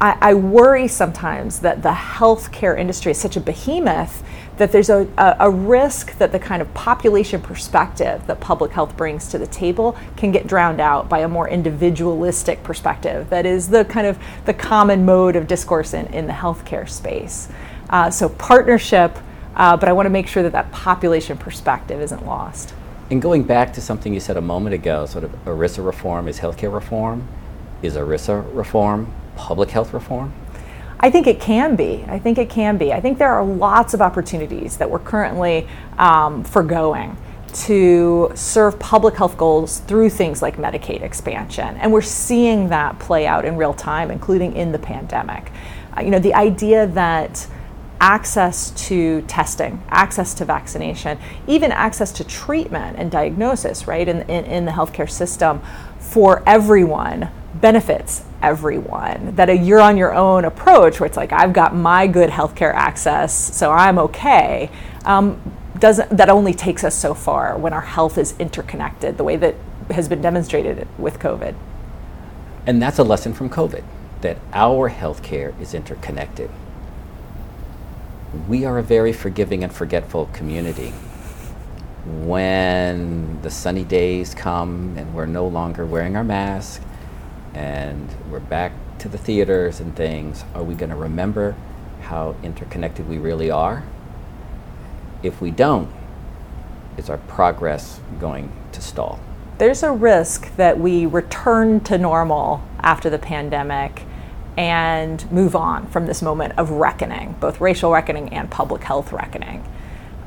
I, 0.00 0.16
I 0.20 0.34
worry 0.34 0.88
sometimes 0.88 1.60
that 1.60 1.82
the 1.82 1.90
healthcare 1.90 2.78
industry 2.78 3.12
is 3.12 3.18
such 3.18 3.36
a 3.36 3.40
behemoth 3.40 4.22
that 4.56 4.72
there's 4.72 4.88
a, 4.88 5.06
a, 5.18 5.50
risk 5.50 6.16
that 6.18 6.32
the 6.32 6.38
kind 6.38 6.62
of 6.62 6.72
population 6.74 7.40
perspective 7.40 8.26
that 8.26 8.40
public 8.40 8.72
health 8.72 8.96
brings 8.96 9.28
to 9.28 9.38
the 9.38 9.46
table 9.46 9.96
can 10.16 10.32
get 10.32 10.46
drowned 10.46 10.80
out 10.80 11.08
by 11.08 11.20
a 11.20 11.28
more 11.28 11.48
individualistic 11.48 12.62
perspective 12.62 13.28
that 13.30 13.44
is 13.44 13.68
the 13.68 13.84
kind 13.84 14.06
of 14.06 14.18
the 14.46 14.54
common 14.54 15.04
mode 15.04 15.36
of 15.36 15.46
discourse 15.46 15.92
in, 15.92 16.06
in 16.06 16.26
the 16.26 16.32
healthcare 16.32 16.88
space. 16.88 17.48
Uh, 17.90 18.10
so 18.10 18.28
partnership, 18.28 19.16
uh, 19.54 19.76
but 19.76 19.88
I 19.88 19.92
want 19.92 20.06
to 20.06 20.10
make 20.10 20.26
sure 20.26 20.42
that 20.42 20.52
that 20.52 20.72
population 20.72 21.36
perspective 21.36 22.00
isn't 22.00 22.24
lost. 22.24 22.74
And 23.10 23.22
going 23.22 23.44
back 23.44 23.72
to 23.74 23.80
something 23.80 24.12
you 24.12 24.20
said 24.20 24.36
a 24.36 24.40
moment 24.40 24.74
ago, 24.74 25.06
sort 25.06 25.22
of 25.22 25.30
ERISA 25.44 25.84
reform 25.84 26.26
is 26.26 26.40
healthcare 26.40 26.72
reform. 26.72 27.28
Is 27.82 27.94
ERISA 27.94 28.54
reform 28.54 29.12
public 29.36 29.70
health 29.70 29.92
reform? 29.92 30.32
I 31.06 31.10
think 31.10 31.28
it 31.28 31.38
can 31.38 31.76
be. 31.76 32.04
I 32.08 32.18
think 32.18 32.36
it 32.36 32.50
can 32.50 32.78
be. 32.78 32.92
I 32.92 33.00
think 33.00 33.18
there 33.18 33.30
are 33.30 33.44
lots 33.44 33.94
of 33.94 34.02
opportunities 34.02 34.76
that 34.78 34.90
we're 34.90 34.98
currently 34.98 35.68
um, 35.98 36.42
foregoing 36.42 37.16
to 37.66 38.32
serve 38.34 38.76
public 38.80 39.14
health 39.14 39.38
goals 39.38 39.78
through 39.78 40.10
things 40.10 40.42
like 40.42 40.56
Medicaid 40.56 41.02
expansion. 41.02 41.76
And 41.76 41.92
we're 41.92 42.02
seeing 42.02 42.70
that 42.70 42.98
play 42.98 43.24
out 43.24 43.44
in 43.44 43.56
real 43.56 43.72
time, 43.72 44.10
including 44.10 44.56
in 44.56 44.72
the 44.72 44.80
pandemic. 44.80 45.52
Uh, 45.96 46.00
you 46.00 46.10
know, 46.10 46.18
the 46.18 46.34
idea 46.34 46.88
that 46.88 47.46
access 48.00 48.72
to 48.88 49.22
testing, 49.28 49.80
access 49.90 50.34
to 50.34 50.44
vaccination, 50.44 51.20
even 51.46 51.70
access 51.70 52.10
to 52.14 52.24
treatment 52.24 52.98
and 52.98 53.12
diagnosis, 53.12 53.86
right, 53.86 54.08
in, 54.08 54.22
in, 54.22 54.44
in 54.44 54.64
the 54.64 54.72
healthcare 54.72 55.08
system 55.08 55.62
for 56.00 56.42
everyone 56.48 57.28
benefits 57.54 58.24
everyone. 58.42 59.34
That 59.36 59.48
a 59.48 59.56
you're 59.56 59.80
on 59.80 59.96
your 59.96 60.14
own 60.14 60.44
approach, 60.44 61.00
where 61.00 61.06
it's 61.06 61.16
like, 61.16 61.32
I've 61.32 61.52
got 61.52 61.74
my 61.74 62.06
good 62.06 62.30
healthcare 62.30 62.72
access, 62.74 63.34
so 63.56 63.70
I'm 63.72 63.98
okay, 63.98 64.70
um, 65.04 65.40
doesn't 65.78 66.16
that 66.16 66.28
only 66.28 66.54
takes 66.54 66.84
us 66.84 66.94
so 66.94 67.14
far 67.14 67.56
when 67.58 67.72
our 67.72 67.82
health 67.82 68.16
is 68.18 68.34
interconnected 68.38 69.18
the 69.18 69.24
way 69.24 69.36
that 69.36 69.54
has 69.90 70.08
been 70.08 70.22
demonstrated 70.22 70.88
with 70.98 71.18
COVID. 71.18 71.54
And 72.66 72.82
that's 72.82 72.98
a 72.98 73.04
lesson 73.04 73.32
from 73.32 73.50
COVID 73.50 73.84
that 74.22 74.38
our 74.52 74.90
healthcare 74.90 75.58
is 75.60 75.74
interconnected. 75.74 76.50
We 78.48 78.64
are 78.64 78.78
a 78.78 78.82
very 78.82 79.12
forgiving 79.12 79.62
and 79.62 79.72
forgetful 79.72 80.26
community. 80.32 80.92
When 82.04 83.40
the 83.42 83.50
sunny 83.50 83.84
days 83.84 84.34
come 84.34 84.94
and 84.96 85.14
we're 85.14 85.26
no 85.26 85.46
longer 85.46 85.84
wearing 85.84 86.16
our 86.16 86.24
mask 86.24 86.82
and 87.56 88.14
we're 88.30 88.38
back 88.38 88.72
to 88.98 89.08
the 89.08 89.16
theaters 89.16 89.80
and 89.80 89.96
things, 89.96 90.44
are 90.54 90.62
we 90.62 90.74
going 90.74 90.90
to 90.90 90.96
remember 90.96 91.56
how 92.02 92.36
interconnected 92.42 93.08
we 93.08 93.16
really 93.16 93.50
are? 93.50 93.82
If 95.22 95.40
we 95.40 95.50
don't, 95.50 95.90
is 96.98 97.08
our 97.08 97.16
progress 97.16 98.00
going 98.20 98.52
to 98.72 98.82
stall? 98.82 99.18
There's 99.56 99.82
a 99.82 99.90
risk 99.90 100.54
that 100.56 100.78
we 100.78 101.06
return 101.06 101.80
to 101.84 101.96
normal 101.96 102.62
after 102.80 103.08
the 103.08 103.18
pandemic 103.18 104.02
and 104.58 105.30
move 105.32 105.56
on 105.56 105.86
from 105.86 106.06
this 106.06 106.20
moment 106.20 106.58
of 106.58 106.70
reckoning, 106.70 107.36
both 107.40 107.58
racial 107.58 107.90
reckoning 107.90 108.28
and 108.34 108.50
public 108.50 108.84
health 108.84 109.12
reckoning. 109.12 109.66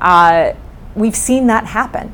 Uh, 0.00 0.54
we've 0.96 1.16
seen 1.16 1.46
that 1.46 1.66
happen. 1.66 2.12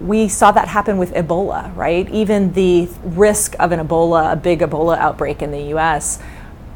We 0.00 0.28
saw 0.28 0.50
that 0.52 0.68
happen 0.68 0.98
with 0.98 1.12
Ebola, 1.12 1.74
right? 1.76 2.08
Even 2.10 2.52
the 2.52 2.88
risk 3.04 3.54
of 3.60 3.72
an 3.72 3.86
Ebola, 3.86 4.32
a 4.32 4.36
big 4.36 4.60
Ebola 4.60 4.98
outbreak 4.98 5.40
in 5.40 5.50
the 5.52 5.74
US, 5.74 6.18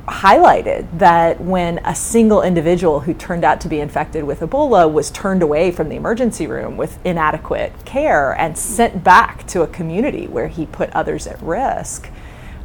highlighted 0.08 0.86
that 0.98 1.40
when 1.40 1.78
a 1.84 1.94
single 1.94 2.42
individual 2.42 3.00
who 3.00 3.12
turned 3.12 3.44
out 3.44 3.60
to 3.60 3.68
be 3.68 3.78
infected 3.80 4.24
with 4.24 4.40
Ebola 4.40 4.90
was 4.90 5.10
turned 5.10 5.42
away 5.42 5.70
from 5.70 5.88
the 5.88 5.96
emergency 5.96 6.46
room 6.46 6.76
with 6.76 6.98
inadequate 7.04 7.72
care 7.84 8.32
and 8.32 8.56
sent 8.56 9.04
back 9.04 9.46
to 9.48 9.62
a 9.62 9.66
community 9.66 10.26
where 10.26 10.48
he 10.48 10.66
put 10.66 10.90
others 10.90 11.26
at 11.26 11.40
risk, 11.42 12.08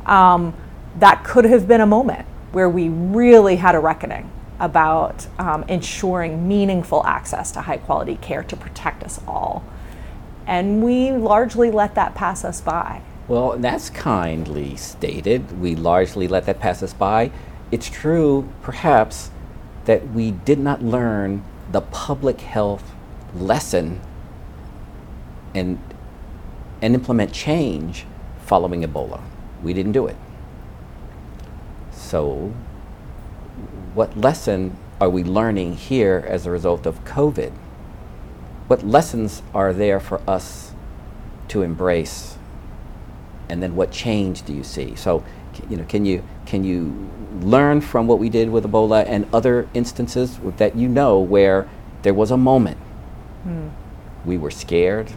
um, 0.06 0.54
that 1.00 1.24
could 1.24 1.46
have 1.46 1.68
been 1.68 1.82
a 1.82 1.86
moment 1.86 2.26
where 2.52 2.70
we 2.70 2.88
really 2.88 3.58
had 3.58 3.76
a 3.76 3.80
reckoning 3.80 4.32
about 4.60 5.28
um, 5.40 5.64
ensuring 5.68 6.48
meaningful 6.48 7.06
access 7.06 7.52
to 7.52 7.62
high 7.62 7.78
quality 7.78 8.16
care 8.18 8.44
to 8.44 8.56
protect 8.56 9.04
us 9.04 9.20
all. 9.28 9.64
And 10.46 10.84
we 10.84 11.12
largely 11.12 11.72
let 11.72 11.96
that 11.96 12.16
pass 12.16 12.44
us 12.44 12.62
by. 12.62 13.02
Well, 13.28 13.58
that's 13.58 13.90
kindly 13.90 14.76
stated. 14.76 15.60
We 15.60 15.76
largely 15.76 16.28
let 16.28 16.46
that 16.46 16.60
pass 16.60 16.84
us 16.84 16.94
by. 16.94 17.32
It's 17.72 17.90
true, 17.90 18.50
perhaps, 18.62 19.32
that 19.86 20.10
we 20.10 20.32
did 20.32 20.60
not 20.60 20.84
learn 20.84 21.44
the 21.72 21.82
public 21.82 22.42
health 22.42 22.94
lesson 23.34 24.02
and, 25.56 25.80
and 26.82 26.94
implement 26.94 27.34
change 27.34 28.06
following 28.46 28.84
Ebola. 28.84 29.22
We 29.62 29.74
didn't 29.74 29.94
do 29.94 30.08
it. 30.08 30.18
So, 31.92 32.54
what 33.94 34.18
lesson 34.18 34.78
are 35.00 35.10
we 35.10 35.24
learning 35.24 35.78
here 35.78 36.26
as 36.28 36.46
a 36.46 36.52
result 36.52 36.86
of 36.86 37.04
COVID? 37.06 37.54
What 38.68 38.86
lessons 38.86 39.42
are 39.54 39.74
there 39.74 40.00
for 40.00 40.22
us 40.28 40.72
to 41.50 41.62
embrace 41.62 42.38
and 43.50 43.62
then 43.62 43.76
what 43.76 43.92
change 43.92 44.44
do 44.44 44.54
you 44.54 44.64
see? 44.64 44.96
So, 44.96 45.24
you 45.70 45.78
know, 45.78 45.84
can 45.84 46.06
you 46.06 46.24
can 46.46 46.64
you 46.64 47.10
learn 47.42 47.82
from 47.82 48.08
what 48.08 48.20
we 48.20 48.30
did 48.30 48.50
with 48.50 48.64
Ebola 48.64 49.06
and 49.08 49.28
other 49.34 49.68
instances 49.74 50.40
that 50.58 50.76
you 50.76 50.88
know 50.88 51.20
where 51.20 51.70
there 52.04 52.14
was 52.14 52.32
a 52.32 52.38
moment 52.38 52.78
mm. 53.48 53.72
we 54.26 54.38
were 54.38 54.52
scared, 54.52 55.12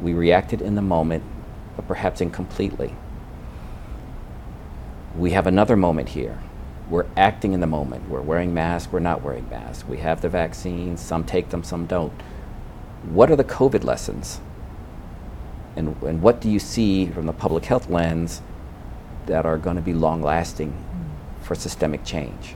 we 0.00 0.12
reacted 0.12 0.60
in 0.60 0.74
the 0.74 0.82
moment, 0.82 1.24
but 1.76 1.86
perhaps 1.88 2.20
incompletely. 2.20 2.94
We 5.16 5.30
have 5.30 5.46
another 5.46 5.76
moment 5.76 6.10
here. 6.10 6.38
We're 6.90 7.06
acting 7.16 7.52
in 7.52 7.60
the 7.60 7.66
moment. 7.66 8.08
We're 8.08 8.20
wearing 8.20 8.52
masks, 8.54 8.92
we're 8.92 9.00
not 9.00 9.22
wearing 9.22 9.48
masks. 9.48 9.88
We 9.88 9.98
have 9.98 10.20
the 10.20 10.28
vaccines, 10.28 11.00
some 11.00 11.24
take 11.24 11.50
them, 11.50 11.62
some 11.64 11.86
don't. 11.86 12.12
What 13.02 13.30
are 13.30 13.36
the 13.36 13.44
COVID 13.44 13.84
lessons? 13.84 14.40
and, 15.76 16.00
and 16.02 16.22
what 16.22 16.40
do 16.40 16.50
you 16.50 16.58
see 16.58 17.06
from 17.06 17.26
the 17.26 17.32
public 17.32 17.64
health 17.64 17.88
lens 17.88 18.42
that 19.26 19.46
are 19.46 19.58
going 19.58 19.76
to 19.76 19.82
be 19.82 19.92
long 19.92 20.22
lasting 20.22 20.72
mm. 20.72 21.44
for 21.44 21.54
systemic 21.54 22.04
change? 22.04 22.54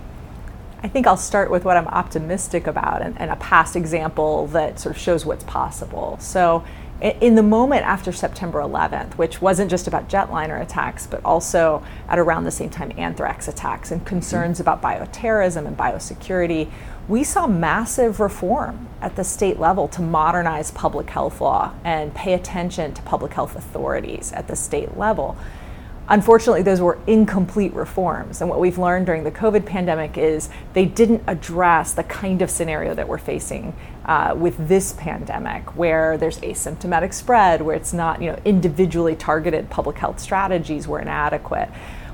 I 0.83 0.89
think 0.89 1.09
I'll 1.09 1.17
start 1.17 1.51
with 1.51 1.65
what 1.65 1.77
I'm 1.77 1.89
optimistic 1.89 2.69
about 2.69 3.03
and, 3.03 3.21
and, 3.21 3.33
a 3.33 3.37
past 3.37 3.75
example 3.75 4.47
that 4.49 4.79
sort 4.79 4.95
of 4.95 5.01
shows 5.01 5.27
what's 5.27 5.43
possible. 5.45 6.17
So, 6.21 6.65
in 7.01 7.37
the 7.37 7.43
moment 7.43 7.85
after 7.85 8.11
September 8.11 8.61
11th, 8.61 9.15
which 9.15 9.41
wasn't 9.41 9.71
just 9.71 9.87
about 9.87 10.09
jetliner 10.09 10.61
attacks, 10.61 11.07
but 11.07 11.25
also 11.25 11.83
at 12.09 12.19
around 12.19 12.45
the 12.45 12.51
same 12.51 12.71
time 12.71 12.93
anthrax 12.99 13.47
attacks 13.47 13.93
and 13.93 14.05
concerns 14.05 14.59
mm-hmm. 14.59 14.69
about 14.69 14.83
bioterrorism 14.83 15.67
and 15.67 15.77
biosecurity, 15.77 16.71
we 17.07 17.25
saw 17.25 17.47
massive 17.47 18.21
reform 18.21 18.89
at 19.01 19.17
the 19.17 19.25
state 19.25 19.59
level 19.59 19.89
to 19.89 20.03
modernize 20.03 20.71
public 20.73 21.09
health 21.09 21.41
law 21.41 21.73
and 21.85 22.15
pay 22.15 22.35
attention 22.35 22.93
to 22.93 23.03
public 23.03 23.33
health 23.33 23.57
authorities 23.57 24.33
at 24.33 24.49
the 24.49 24.57
state 24.57 24.97
level. 24.97 25.37
Unfortunately, 26.11 26.63
those 26.63 26.81
were 26.81 26.99
incomplete 27.07 27.75
reforms. 27.75 28.41
And 28.41 28.49
what 28.49 28.61
we've 28.61 28.79
learned 28.79 29.05
during 29.05 29.25
the 29.25 29.31
COVID 29.31 29.67
pandemic 29.67 30.17
is 30.17 30.49
they 30.73 30.87
didn't 30.87 31.23
address 31.27 31.93
the 31.93 32.03
kind 32.05 32.41
of 32.41 32.51
scenario 32.51 32.95
that 32.95 33.07
we're 33.07 33.19
facing 33.19 33.75
uh, 34.07 34.35
with 34.37 34.69
this 34.69 34.95
pandemic, 34.95 35.77
where 35.77 36.17
there's 36.17 36.39
asymptomatic 36.39 37.13
spread, 37.13 37.61
where 37.61 37.77
it's 37.77 37.93
not, 37.93 38.23
you 38.23 38.33
know, 38.33 38.39
individually 38.47 39.15
targeted 39.15 39.69
public 39.69 39.99
health 39.99 40.19
strategies 40.19 40.89
were 40.89 40.99
inadequate. 40.99 41.69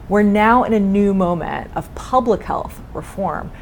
We're 0.08 0.24
now 0.24 0.64
in 0.64 0.72
a 0.72 0.80
new 0.80 1.14
moment 1.14 1.70
of 1.76 1.94
public 1.94 2.42
health 2.42 2.80
reform 2.92 3.52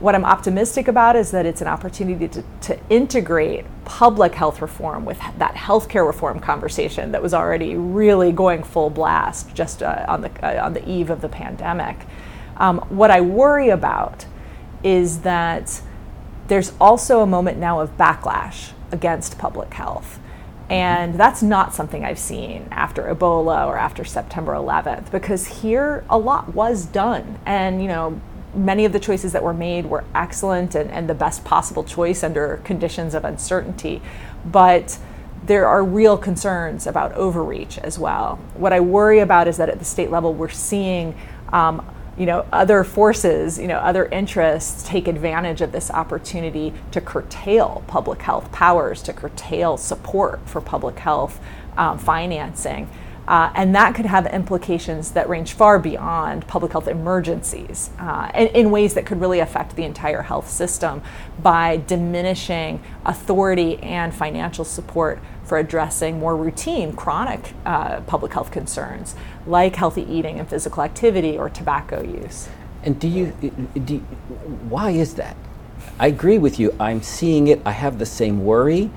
what 0.00 0.14
I'm 0.14 0.24
optimistic 0.24 0.88
about 0.88 1.14
is 1.14 1.30
that 1.30 1.44
it's 1.44 1.60
an 1.60 1.68
opportunity 1.68 2.26
to, 2.28 2.42
to 2.62 2.80
integrate 2.88 3.66
public 3.84 4.34
health 4.34 4.62
reform 4.62 5.04
with 5.04 5.18
that 5.38 5.54
healthcare 5.54 6.06
reform 6.06 6.40
conversation 6.40 7.12
that 7.12 7.22
was 7.22 7.34
already 7.34 7.76
really 7.76 8.32
going 8.32 8.62
full 8.62 8.88
blast 8.88 9.54
just 9.54 9.82
uh, 9.82 10.06
on, 10.08 10.22
the, 10.22 10.30
uh, 10.42 10.64
on 10.64 10.72
the 10.72 10.88
eve 10.90 11.10
of 11.10 11.20
the 11.20 11.28
pandemic. 11.28 11.98
Um, 12.56 12.78
what 12.88 13.10
I 13.10 13.20
worry 13.20 13.68
about 13.68 14.24
is 14.82 15.20
that 15.20 15.82
there's 16.48 16.72
also 16.80 17.20
a 17.20 17.26
moment 17.26 17.58
now 17.58 17.80
of 17.80 17.96
backlash 17.98 18.72
against 18.90 19.38
public 19.38 19.72
health. 19.74 20.18
And 20.70 21.14
that's 21.14 21.42
not 21.42 21.74
something 21.74 22.04
I've 22.04 22.18
seen 22.18 22.68
after 22.70 23.02
Ebola 23.02 23.66
or 23.66 23.76
after 23.76 24.04
September 24.04 24.52
11th, 24.52 25.10
because 25.10 25.46
here 25.62 26.04
a 26.08 26.16
lot 26.16 26.54
was 26.54 26.86
done. 26.86 27.40
And, 27.44 27.82
you 27.82 27.88
know, 27.88 28.20
many 28.54 28.84
of 28.84 28.92
the 28.92 29.00
choices 29.00 29.32
that 29.32 29.42
were 29.42 29.54
made 29.54 29.86
were 29.86 30.04
excellent 30.14 30.74
and, 30.74 30.90
and 30.90 31.08
the 31.08 31.14
best 31.14 31.44
possible 31.44 31.84
choice 31.84 32.22
under 32.22 32.60
conditions 32.64 33.14
of 33.14 33.24
uncertainty. 33.24 34.02
But 34.44 34.98
there 35.44 35.66
are 35.66 35.84
real 35.84 36.18
concerns 36.18 36.86
about 36.86 37.12
overreach 37.12 37.78
as 37.78 37.98
well. 37.98 38.36
What 38.54 38.72
I 38.72 38.80
worry 38.80 39.20
about 39.20 39.48
is 39.48 39.56
that 39.56 39.68
at 39.68 39.78
the 39.78 39.84
state 39.84 40.10
level, 40.10 40.34
we're 40.34 40.48
seeing. 40.48 41.14
Um, 41.52 41.84
you 42.18 42.26
know, 42.26 42.44
other 42.52 42.84
forces, 42.84 43.58
you 43.58 43.66
know, 43.66 43.78
other 43.78 44.04
interests 44.06 44.86
take 44.86 45.08
advantage 45.08 45.62
of 45.62 45.72
this 45.72 45.90
opportunity 45.90 46.74
to 46.90 47.00
curtail 47.00 47.82
public 47.86 48.20
health 48.20 48.52
powers, 48.52 49.00
to 49.04 49.14
curtail 49.14 49.78
support 49.78 50.38
for 50.46 50.60
public 50.60 50.98
health 50.98 51.40
um, 51.78 51.98
financing. 51.98 52.90
Uh, 53.30 53.52
and 53.54 53.72
that 53.76 53.94
could 53.94 54.06
have 54.06 54.26
implications 54.26 55.12
that 55.12 55.28
range 55.28 55.52
far 55.52 55.78
beyond 55.78 56.44
public 56.48 56.72
health 56.72 56.88
emergencies 56.88 57.90
uh, 58.00 58.28
in, 58.34 58.48
in, 58.48 58.70
ways 58.72 58.94
that 58.94 59.06
could 59.06 59.20
really 59.20 59.38
affect 59.38 59.76
the 59.76 59.84
entire 59.84 60.22
health 60.22 60.50
system 60.50 61.00
by 61.40 61.76
diminishing 61.76 62.82
authority 63.04 63.78
and 63.84 64.12
financial 64.12 64.64
support 64.64 65.20
for 65.44 65.58
addressing 65.58 66.18
more 66.18 66.36
routine 66.36 66.92
chronic 66.92 67.54
uh, 67.64 68.00
public 68.00 68.32
health 68.32 68.50
concerns 68.50 69.14
like 69.46 69.76
healthy 69.76 70.02
eating 70.12 70.40
and 70.40 70.48
physical 70.48 70.82
activity 70.82 71.38
or 71.38 71.48
tobacco 71.48 72.02
use. 72.02 72.48
And 72.82 72.98
do 72.98 73.06
you, 73.06 73.26
do 73.84 73.94
you, 73.94 74.00
why 74.68 74.90
is 74.90 75.14
that? 75.14 75.36
I 76.00 76.08
agree 76.08 76.38
with 76.38 76.58
you. 76.58 76.74
I'm 76.80 77.00
seeing 77.00 77.46
it. 77.46 77.62
I 77.64 77.70
have 77.70 78.00
the 78.00 78.06
same 78.06 78.44
worry 78.44 78.90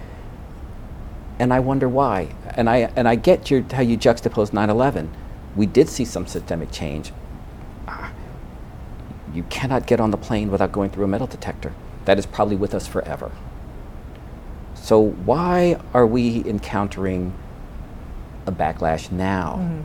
and 1.43 1.53
I 1.53 1.59
wonder 1.59 1.89
why. 1.89 2.29
And 2.55 2.69
I 2.69 2.89
and 2.95 3.07
I 3.07 3.15
get 3.15 3.51
your 3.51 3.61
how 3.73 3.81
you 3.81 3.97
juxtapose 3.97 4.51
9/11. 4.51 5.09
We 5.55 5.65
did 5.65 5.89
see 5.89 6.05
some 6.05 6.25
systemic 6.25 6.71
change. 6.71 7.11
You 9.33 9.43
cannot 9.49 9.85
get 9.85 9.99
on 9.99 10.11
the 10.11 10.17
plane 10.17 10.51
without 10.51 10.71
going 10.71 10.89
through 10.89 11.03
a 11.03 11.07
metal 11.07 11.27
detector. 11.27 11.73
That 12.05 12.17
is 12.17 12.25
probably 12.25 12.55
with 12.55 12.73
us 12.73 12.87
forever. 12.87 13.31
So 14.75 14.99
why 14.99 15.79
are 15.93 16.05
we 16.05 16.43
encountering 16.45 17.33
a 18.45 18.51
backlash 18.51 19.11
now? 19.11 19.59
Mm-hmm. 19.59 19.81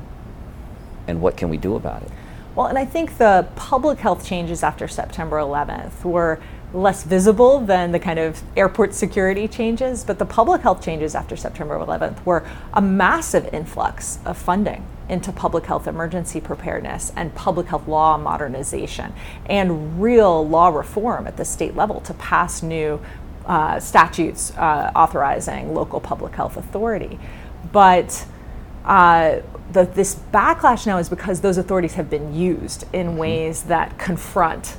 And 1.09 1.21
what 1.21 1.37
can 1.37 1.49
we 1.49 1.57
do 1.57 1.77
about 1.77 2.03
it? 2.03 2.11
Well, 2.55 2.67
and 2.67 2.79
I 2.79 2.85
think 2.85 3.19
the 3.19 3.49
public 3.57 3.99
health 3.99 4.25
changes 4.25 4.63
after 4.63 4.87
September 4.87 5.39
11th 5.39 6.05
were 6.05 6.41
less 6.73 7.03
visible 7.03 7.61
than 7.61 7.93
the 7.93 7.99
kind 7.99 8.19
of 8.19 8.43
airport 8.57 8.95
security 8.95 9.49
changes, 9.49 10.05
but 10.05 10.19
the 10.19 10.25
public 10.25 10.61
health 10.63 10.83
changes 10.83 11.15
after 11.15 11.37
September 11.37 11.79
11th 11.79 12.25
were 12.25 12.47
a 12.75 12.83
massive 12.83 13.49
influx 13.55 14.19
of 14.25 14.37
funding 14.37 14.85
into 15.09 15.33
public 15.33 15.65
health 15.65 15.87
emergency 15.87 16.41
preparedness 16.41 17.11
and 17.17 17.35
public 17.35 17.67
health 17.69 17.89
law 17.89 18.19
modernization 18.19 19.13
and 19.47 20.03
real 20.03 20.47
law 20.47 20.69
reform 20.69 21.27
at 21.27 21.37
the 21.39 21.45
state 21.45 21.75
level 21.75 22.01
to 22.03 22.13
pass 22.15 22.63
new 22.63 23.01
uh, 23.47 23.81
statutes 23.81 24.55
uh, 24.59 24.93
authorizing 24.95 25.75
local 25.75 26.01
public 26.01 26.35
health 26.35 26.59
authority. 26.59 27.19
But 27.73 28.27
uh, 28.85 29.41
the, 29.73 29.85
this 29.85 30.15
backlash 30.15 30.87
now 30.87 30.99
is 30.99 31.09
because 31.09 31.41
those 31.41 31.57
authorities 31.57 31.95
have 31.95 32.11
been 32.11 32.35
used 32.35 32.85
in 32.93 33.09
mm-hmm. 33.09 33.17
ways 33.17 33.63
that 33.65 33.99
confront 33.99 34.77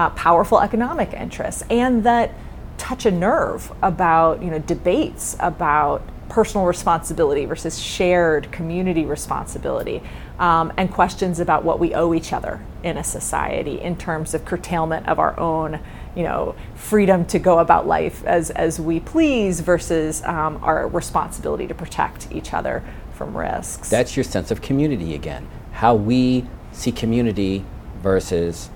uh, 0.00 0.08
powerful 0.10 0.60
economic 0.60 1.12
interests 1.12 1.62
and 1.68 2.04
that 2.04 2.32
touch 2.78 3.04
a 3.04 3.10
nerve 3.10 3.70
about 3.82 4.42
you 4.42 4.50
know 4.50 4.58
debates 4.60 5.36
about 5.40 6.00
personal 6.30 6.64
responsibility 6.64 7.44
versus 7.44 7.78
shared 7.78 8.50
community 8.50 9.04
responsibility 9.04 10.00
um, 10.38 10.72
and 10.78 10.90
questions 10.90 11.38
about 11.38 11.64
what 11.64 11.78
we 11.78 11.92
owe 11.92 12.14
each 12.14 12.32
other 12.32 12.64
in 12.82 12.96
a 12.96 13.04
society 13.04 13.78
in 13.78 13.94
terms 13.94 14.32
of 14.32 14.42
curtailment 14.46 15.06
of 15.06 15.18
our 15.18 15.38
own 15.38 15.78
you 16.16 16.22
know 16.22 16.54
freedom 16.74 17.26
to 17.26 17.38
go 17.38 17.58
about 17.58 17.86
life 17.86 18.24
as, 18.24 18.48
as 18.52 18.80
we 18.80 19.00
please 19.00 19.60
versus 19.60 20.22
um, 20.24 20.58
our 20.62 20.88
responsibility 20.88 21.66
to 21.66 21.74
protect 21.74 22.26
each 22.32 22.54
other 22.54 22.82
from 23.12 23.36
risks. 23.36 23.90
That's 23.90 24.16
your 24.16 24.24
sense 24.24 24.50
of 24.50 24.62
community 24.62 25.14
again 25.14 25.46
how 25.72 25.94
we 25.94 26.46
see 26.72 26.90
community 26.90 27.64
versus 28.02 28.70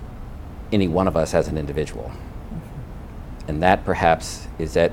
any 0.75 0.87
one 0.89 1.07
of 1.07 1.15
us 1.15 1.33
as 1.33 1.47
an 1.47 1.57
individual. 1.57 2.11
And 3.47 3.63
that 3.63 3.85
perhaps 3.85 4.47
is 4.59 4.73
that 4.73 4.91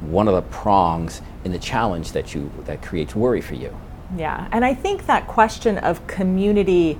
one 0.00 0.28
of 0.28 0.34
the 0.34 0.42
prongs 0.42 1.20
in 1.44 1.52
the 1.52 1.58
challenge 1.58 2.12
that 2.12 2.32
you 2.32 2.50
that 2.64 2.80
creates 2.80 3.14
worry 3.14 3.40
for 3.40 3.54
you. 3.54 3.76
Yeah, 4.16 4.48
and 4.52 4.64
I 4.64 4.72
think 4.72 5.06
that 5.06 5.26
question 5.26 5.78
of 5.78 6.06
community 6.06 6.98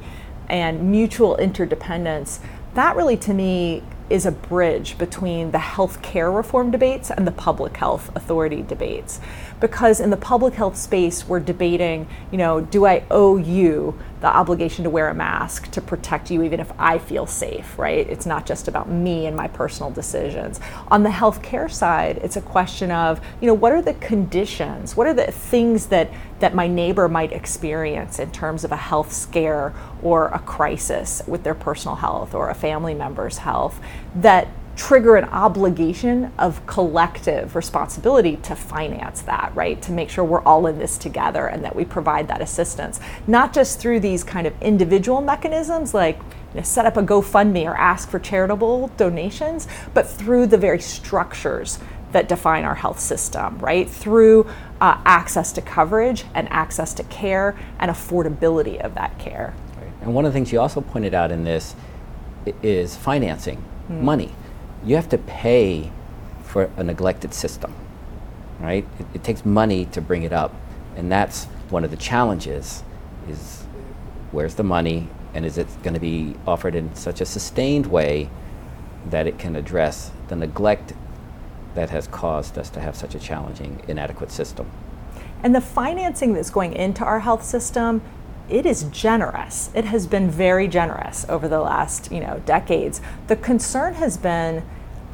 and 0.49 0.91
mutual 0.91 1.37
interdependence, 1.37 2.41
that 2.75 2.97
really 2.97 3.17
to 3.19 3.33
me 3.33 3.83
is 4.11 4.27
a 4.27 4.33
bridge 4.33 4.99
between 4.99 5.53
the 5.53 5.59
health 5.59 6.03
care 6.03 6.31
reform 6.33 6.73
debates 6.73 7.13
and 7.13 7.27
the 7.27 7.33
public 7.33 7.77
health 7.77 8.11
authority 8.17 8.63
debates. 8.63 9.21
Because 9.61 10.01
in 10.01 10.11
the 10.11 10.17
public 10.17 10.55
health 10.55 10.77
space, 10.77 11.29
we're 11.29 11.39
debating, 11.39 12.09
you 12.33 12.39
know, 12.39 12.61
do 12.61 12.87
I 12.87 13.05
owe 13.09 13.37
you 13.37 13.97
the 14.21 14.27
obligation 14.27 14.85
to 14.85 14.91
wear 14.91 15.09
a 15.09 15.15
mask 15.15 15.71
to 15.71 15.81
protect 15.81 16.31
you 16.31 16.43
even 16.43 16.61
if 16.61 16.71
I 16.79 16.99
feel 16.99 17.27
safe, 17.27 17.79
right? 17.79 18.09
It's 18.09 18.27
not 18.27 18.47
just 18.47 18.69
about 18.69 18.89
me 18.89 19.27
and 19.27 19.37
my 19.37 19.49
personal 19.49 19.91
decisions. 19.91 20.61
On 20.89 21.03
the 21.03 21.11
healthcare 21.11 21.71
side, 21.71 22.19
it's 22.19 22.37
a 22.37 22.43
question 22.43 22.91
of, 22.91 23.21
you 23.41 23.47
know, 23.47 23.55
what 23.55 23.73
are 23.73 23.83
the 23.83 23.95
conditions? 23.95 24.97
What 24.97 25.07
are 25.07 25.15
the 25.15 25.33
things 25.33 25.87
that 25.87 26.11
that 26.41 26.55
my 26.55 26.67
neighbor 26.67 27.07
might 27.07 27.33
experience 27.33 28.19
in 28.19 28.31
terms 28.31 28.65
of 28.65 28.73
a 28.73 28.77
health 28.77 29.13
scare 29.13 29.75
or 30.03 30.29
a 30.29 30.39
crisis 30.39 31.23
with 31.27 31.45
their 31.45 31.55
personal 31.55 31.97
health 31.97 32.35
or 32.35 32.49
a 32.49 32.55
family 32.55 32.95
member's 32.95 33.39
health 33.39 33.79
that 34.15 34.49
trigger 34.81 35.17
an 35.17 35.25
obligation 35.25 36.33
of 36.39 36.67
collective 36.67 37.55
responsibility 37.55 38.37
to 38.39 38.57
finance 38.57 39.21
that, 39.21 39.53
right? 39.55 39.83
To 39.83 39.93
make 39.93 40.09
sure 40.09 40.25
we're 40.25 40.41
all 40.41 40.67
in 40.67 40.79
this 40.79 40.97
together 40.97 41.47
and 41.49 41.63
that 41.65 41.77
we 41.77 41.85
provide 41.85 42.29
that 42.29 42.41
assistance, 42.41 42.99
not 43.27 43.53
just 43.53 43.79
through 43.79 44.01
these 44.01 44.25
kind 44.25 44.47
of 44.47 44.55
individual 44.63 45.21
mechanisms 45.21 45.93
like 45.93 46.17
you 46.17 46.61
know, 46.61 46.63
set 46.63 46.87
up 46.87 46.97
a 46.97 47.03
GoFundMe 47.03 47.67
or 47.67 47.77
ask 47.77 48.09
for 48.09 48.19
charitable 48.19 48.89
donations, 48.97 49.69
but 49.93 50.09
through 50.09 50.47
the 50.47 50.57
very 50.57 50.81
structures 50.81 51.79
that 52.13 52.27
define 52.27 52.65
our 52.65 52.77
health 52.77 53.01
system, 53.01 53.59
right? 53.59 53.89
Through 53.89 54.47
uh, 54.81 54.99
access 55.05 55.53
to 55.53 55.61
coverage 55.61 56.25
and 56.35 56.49
access 56.49 56.95
to 56.95 57.03
care 57.05 57.55
and 57.79 57.91
affordability 57.91 58.81
of 58.81 58.95
that 58.95 59.19
care. 59.19 59.53
Right. 59.77 59.93
And 60.01 60.15
one 60.15 60.25
of 60.25 60.33
the 60.33 60.37
things 60.39 60.53
you 60.53 60.59
also 60.59 60.81
pointed 60.81 61.13
out 61.13 61.31
in 61.31 61.45
this 61.45 61.75
is 62.63 62.97
financing, 62.97 63.63
mm. 63.91 64.01
money 64.01 64.33
you 64.85 64.97
have 64.97 65.09
to 65.11 65.19
pay 65.19 65.91
for 66.43 66.71
a 66.77 66.83
neglected 66.83 67.35
system, 67.35 67.75
right? 68.59 68.87
It, 68.99 69.07
it, 69.15 69.25
takes 69.25 69.45
money 69.45 69.85
to 69.87 70.01
bring 70.01 70.23
it 70.23 70.33
up, 70.33 70.55
and 70.97 71.11
that's 71.11 71.45
one 71.69 71.85
of 71.85 71.91
the 71.91 71.97
challenges: 71.97 72.83
is 73.29 73.63
where's 74.33 74.55
the 74.55 74.65
money, 74.65 75.09
and 75.35 75.45
is 75.45 75.59
it 75.59 75.69
going 75.83 75.95
to 75.95 76.01
be 76.01 76.35
offered 76.47 76.75
in 76.75 76.95
such 76.95 77.21
a 77.21 77.27
sustained 77.27 77.87
way 77.87 78.31
that 79.07 79.27
it 79.27 79.39
can 79.39 79.57
address 79.57 80.11
the 80.29 80.37
neglect 80.37 80.93
that 81.75 81.91
has 81.91 82.07
caused 82.09 82.59
us 82.59 82.69
to 82.71 82.81
have 82.81 82.97
such 82.97 83.15
a 83.15 83.19
challenging, 83.19 83.83
inadequate 83.87 84.31
system? 84.31 84.71
And 85.43 85.55
the 85.55 85.61
financing 85.61 86.35
that's 86.35 86.51
going 86.51 86.75
into 86.75 87.05
our 87.05 87.21
health 87.21 87.45
system 87.45 88.03
it 88.51 88.67
is 88.67 88.85
generous. 88.85 89.71
It 89.75 89.85
has 89.87 90.07
been 90.07 90.31
very 90.31 90.69
generous 90.69 91.25
over 91.29 91.49
the 91.49 91.61
last, 91.61 92.11
you 92.13 92.21
know, 92.21 92.43
decades. 92.45 93.01
The 93.29 93.37
concern 93.37 93.95
has 93.95 94.17
been 94.17 94.65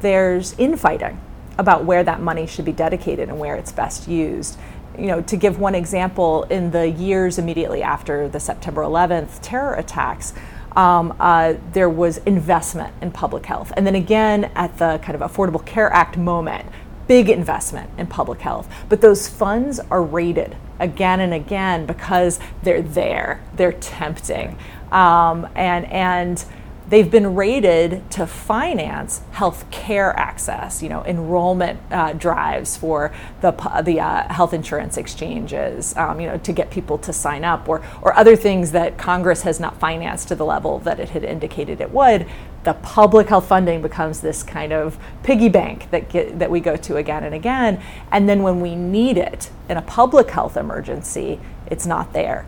there's 0.01 0.57
infighting 0.59 1.19
about 1.57 1.85
where 1.85 2.03
that 2.03 2.21
money 2.21 2.45
should 2.45 2.65
be 2.65 2.71
dedicated 2.71 3.29
and 3.29 3.39
where 3.39 3.55
it's 3.55 3.71
best 3.71 4.07
used. 4.07 4.57
You 4.97 5.07
know, 5.07 5.21
to 5.21 5.35
give 5.35 5.59
one 5.59 5.75
example, 5.75 6.43
in 6.43 6.71
the 6.71 6.89
years 6.89 7.37
immediately 7.37 7.83
after 7.83 8.27
the 8.27 8.39
September 8.39 8.81
11th 8.81 9.39
terror 9.41 9.75
attacks, 9.75 10.33
um, 10.75 11.15
uh, 11.19 11.55
there 11.73 11.89
was 11.89 12.17
investment 12.19 12.93
in 13.01 13.11
public 13.11 13.45
health. 13.45 13.71
And 13.75 13.85
then 13.85 13.95
again, 13.95 14.45
at 14.55 14.77
the 14.77 14.99
kind 15.03 15.19
of 15.19 15.31
Affordable 15.31 15.63
Care 15.65 15.91
Act 15.91 16.17
moment, 16.17 16.67
big 17.07 17.29
investment 17.29 17.89
in 17.97 18.07
public 18.07 18.41
health. 18.41 18.67
But 18.89 19.01
those 19.01 19.27
funds 19.27 19.79
are 19.91 20.03
raided 20.03 20.55
again 20.79 21.19
and 21.19 21.33
again 21.33 21.85
because 21.85 22.39
they're 22.63 22.81
there, 22.81 23.43
they're 23.55 23.73
tempting. 23.73 24.57
Um, 24.91 25.47
and, 25.55 25.85
and 25.85 26.45
they've 26.89 27.11
been 27.11 27.35
raided 27.35 28.09
to 28.11 28.25
finance 28.25 29.21
health 29.31 29.69
care 29.71 30.17
access, 30.17 30.81
you 30.81 30.89
know, 30.89 31.03
enrollment 31.03 31.79
uh, 31.91 32.13
drives 32.13 32.77
for 32.77 33.11
the, 33.41 33.51
the 33.83 33.99
uh, 33.99 34.31
health 34.31 34.53
insurance 34.53 34.97
exchanges, 34.97 35.95
um, 35.97 36.21
you 36.21 36.27
know, 36.27 36.37
to 36.37 36.53
get 36.53 36.71
people 36.71 36.97
to 36.97 37.11
sign 37.11 37.43
up, 37.43 37.67
or, 37.67 37.83
or 38.01 38.15
other 38.15 38.35
things 38.35 38.71
that 38.71 38.97
Congress 38.97 39.41
has 39.41 39.59
not 39.59 39.77
financed 39.79 40.29
to 40.29 40.35
the 40.35 40.45
level 40.45 40.79
that 40.79 40.99
it 40.99 41.09
had 41.09 41.23
indicated 41.23 41.81
it 41.81 41.91
would 41.91 42.25
the 42.67 42.73
public 42.73 43.29
health 43.29 43.47
funding 43.47 43.81
becomes 43.81 44.19
this 44.19 44.43
kind 44.43 44.73
of 44.73 44.99
piggy 45.23 45.47
bank 45.47 45.89
that 45.91 46.09
get, 46.09 46.37
that 46.37 46.51
we 46.51 46.59
go 46.59 46.75
to 46.75 46.97
again 46.97 47.23
and 47.23 47.33
again. 47.33 47.81
And 48.11 48.27
then 48.27 48.43
when 48.43 48.59
we 48.59 48.75
need 48.75 49.17
it 49.17 49.49
in 49.69 49.77
a 49.77 49.81
public 49.81 50.29
health 50.31 50.57
emergency 50.57 51.39
it's 51.67 51.85
not 51.85 52.11
there. 52.11 52.45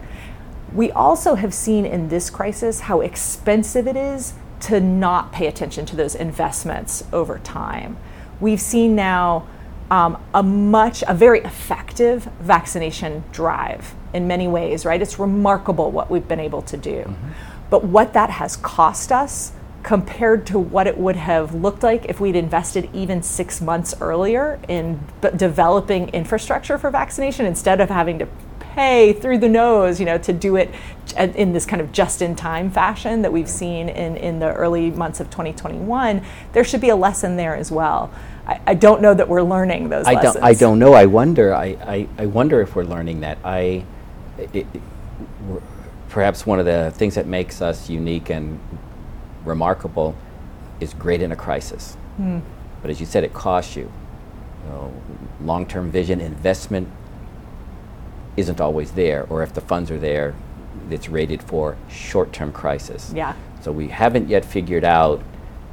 We 0.73 0.91
also 0.91 1.35
have 1.35 1.53
seen 1.53 1.85
in 1.85 2.09
this 2.09 2.29
crisis 2.29 2.81
how 2.81 2.99
expensive 2.99 3.87
it 3.87 3.95
is 3.95 4.33
to 4.61 4.81
not 4.81 5.31
pay 5.31 5.47
attention 5.47 5.85
to 5.85 5.95
those 5.95 6.15
investments 6.15 7.05
over 7.13 7.39
time. 7.39 7.95
We've 8.41 8.59
seen 8.59 8.95
now 8.95 9.47
um, 9.89 10.21
a 10.33 10.43
much 10.43 11.01
a 11.07 11.13
very 11.13 11.39
effective 11.39 12.25
vaccination 12.41 13.23
drive 13.31 13.95
in 14.13 14.27
many 14.27 14.49
ways 14.49 14.85
right? 14.85 15.01
It's 15.01 15.17
remarkable 15.17 15.91
what 15.91 16.11
we've 16.11 16.27
been 16.27 16.41
able 16.41 16.61
to 16.63 16.75
do. 16.75 17.03
Mm-hmm. 17.03 17.29
but 17.69 17.85
what 17.85 18.11
that 18.13 18.29
has 18.31 18.57
cost 18.57 19.13
us 19.13 19.53
compared 19.83 20.45
to 20.47 20.59
what 20.59 20.87
it 20.87 20.97
would 20.97 21.15
have 21.15 21.53
looked 21.53 21.83
like 21.83 22.05
if 22.05 22.19
we'd 22.19 22.35
invested 22.35 22.89
even 22.93 23.23
six 23.23 23.61
months 23.61 23.93
earlier 24.01 24.59
in 24.67 24.99
b- 25.21 25.29
developing 25.35 26.09
infrastructure 26.09 26.77
for 26.77 26.89
vaccination 26.91 27.45
instead 27.45 27.79
of 27.79 27.89
having 27.89 28.19
to 28.19 28.27
pay 28.59 29.13
through 29.13 29.37
the 29.37 29.49
nose, 29.49 29.99
you 29.99 30.05
know, 30.05 30.17
to 30.17 30.31
do 30.31 30.55
it 30.55 30.69
in 31.17 31.53
this 31.53 31.65
kind 31.65 31.81
of 31.81 31.91
just-in-time 31.91 32.69
fashion 32.69 33.21
that 33.23 33.33
we've 33.33 33.49
seen 33.49 33.89
in, 33.89 34.15
in 34.17 34.39
the 34.39 34.53
early 34.53 34.91
months 34.91 35.19
of 35.19 35.29
2021, 35.29 36.23
there 36.53 36.63
should 36.63 36.81
be 36.81 36.89
a 36.89 36.95
lesson 36.95 37.35
there 37.35 37.55
as 37.55 37.71
well. 37.71 38.11
I, 38.47 38.61
I 38.67 38.73
don't 38.75 39.01
know 39.01 39.13
that 39.13 39.27
we're 39.27 39.41
learning 39.41 39.89
those 39.89 40.05
I 40.05 40.13
lessons. 40.13 40.35
Don't, 40.35 40.43
I 40.43 40.53
don't 40.53 40.79
know. 40.79 40.93
I 40.93 41.07
wonder. 41.07 41.53
I, 41.53 41.65
I, 41.65 42.07
I 42.17 42.25
wonder 42.27 42.61
if 42.61 42.75
we're 42.75 42.83
learning 42.83 43.21
that. 43.21 43.37
I, 43.43 43.83
it, 44.37 44.55
it, 44.55 44.81
perhaps 46.09 46.45
one 46.45 46.59
of 46.59 46.65
the 46.65 46.91
things 46.95 47.15
that 47.15 47.27
makes 47.27 47.61
us 47.61 47.89
unique 47.89 48.29
and 48.29 48.59
remarkable 49.45 50.15
is 50.79 50.93
great 50.93 51.21
in 51.21 51.31
a 51.31 51.35
crisis. 51.35 51.97
Mm. 52.19 52.41
But 52.81 52.91
as 52.91 52.99
you 52.99 53.05
said, 53.05 53.23
it 53.23 53.33
costs 53.33 53.75
you. 53.75 53.91
you 54.63 54.69
know, 54.69 54.93
Long 55.41 55.65
term 55.65 55.91
vision, 55.91 56.19
investment 56.19 56.89
isn't 58.37 58.61
always 58.61 58.91
there, 58.91 59.25
or 59.29 59.43
if 59.43 59.53
the 59.53 59.61
funds 59.61 59.91
are 59.91 59.99
there, 59.99 60.35
it's 60.89 61.09
raided 61.09 61.43
for 61.43 61.77
short 61.89 62.33
term 62.33 62.51
crisis. 62.51 63.11
Yeah. 63.15 63.35
So 63.61 63.71
we 63.71 63.87
haven't 63.87 64.29
yet 64.29 64.45
figured 64.45 64.83
out 64.83 65.21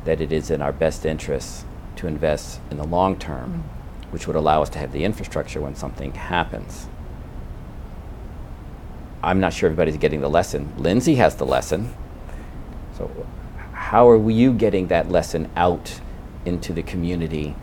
that 0.05 0.21
it 0.21 0.33
is 0.33 0.51
in 0.51 0.63
our 0.63 0.73
best 0.73 1.05
interests 1.05 1.65
to 1.97 2.07
invest 2.07 2.61
in 2.71 2.77
the 2.77 2.85
long 2.87 3.19
term, 3.19 3.65
mm. 3.65 4.13
which 4.13 4.27
would 4.27 4.37
allow 4.37 4.63
us 4.63 4.69
to 4.71 4.79
have 4.79 4.93
the 4.93 5.05
infrastructure 5.05 5.61
when 5.61 5.75
something 5.75 6.13
happens. 6.13 6.87
I'm 9.23 9.41
not 9.41 9.53
sure 9.53 9.69
everybody's 9.69 9.97
getting 9.97 10.21
the 10.21 10.31
lesson. 10.31 10.73
Lindsay 10.77 11.17
has 11.17 11.35
the 11.37 11.47
lesson. 11.47 11.93
So 12.97 13.11
how 13.91 14.09
are 14.11 14.31
you 14.31 14.53
getting 14.53 14.89
that 14.89 15.09
lesson 15.13 15.49
out 15.55 16.01
into 16.45 16.73
the 16.73 16.83
community, 16.83 17.55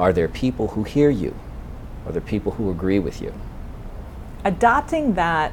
are 0.00 0.12
there 0.12 0.26
people 0.26 0.66
who 0.66 0.82
hear 0.82 1.10
you? 1.10 1.32
Are 2.04 2.10
there 2.10 2.20
people 2.20 2.50
who 2.50 2.72
agree 2.72 2.98
with 2.98 3.22
you? 3.22 3.32
Adopting 4.44 5.14
that 5.14 5.52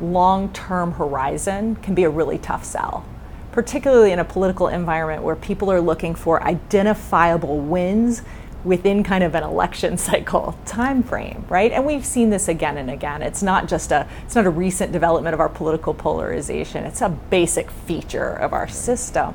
long 0.00 0.52
term 0.52 0.92
horizon 0.92 1.74
can 1.74 1.96
be 1.96 2.04
a 2.04 2.08
really 2.08 2.38
tough 2.38 2.64
sell, 2.64 3.04
particularly 3.50 4.12
in 4.12 4.20
a 4.20 4.24
political 4.24 4.68
environment 4.68 5.24
where 5.24 5.34
people 5.34 5.72
are 5.72 5.80
looking 5.80 6.14
for 6.14 6.40
identifiable 6.44 7.58
wins 7.58 8.22
within 8.66 9.04
kind 9.04 9.22
of 9.24 9.34
an 9.34 9.42
election 9.42 9.96
cycle 10.08 10.58
time 10.66 11.02
frame 11.02 11.44
right? 11.48 11.72
And 11.72 11.86
we've 11.86 12.04
seen 12.04 12.30
this 12.30 12.48
again 12.48 12.76
and 12.76 12.90
again. 12.90 13.22
It's 13.22 13.42
not 13.42 13.68
just 13.68 13.92
a 13.92 14.06
it's 14.24 14.34
not 14.34 14.46
a 14.46 14.50
recent 14.50 14.92
development 14.92 15.34
of 15.34 15.40
our 15.40 15.48
political 15.48 15.94
polarization. 15.94 16.84
It's 16.84 17.00
a 17.00 17.08
basic 17.08 17.70
feature 17.70 18.32
of 18.34 18.52
our 18.52 18.68
system. 18.68 19.34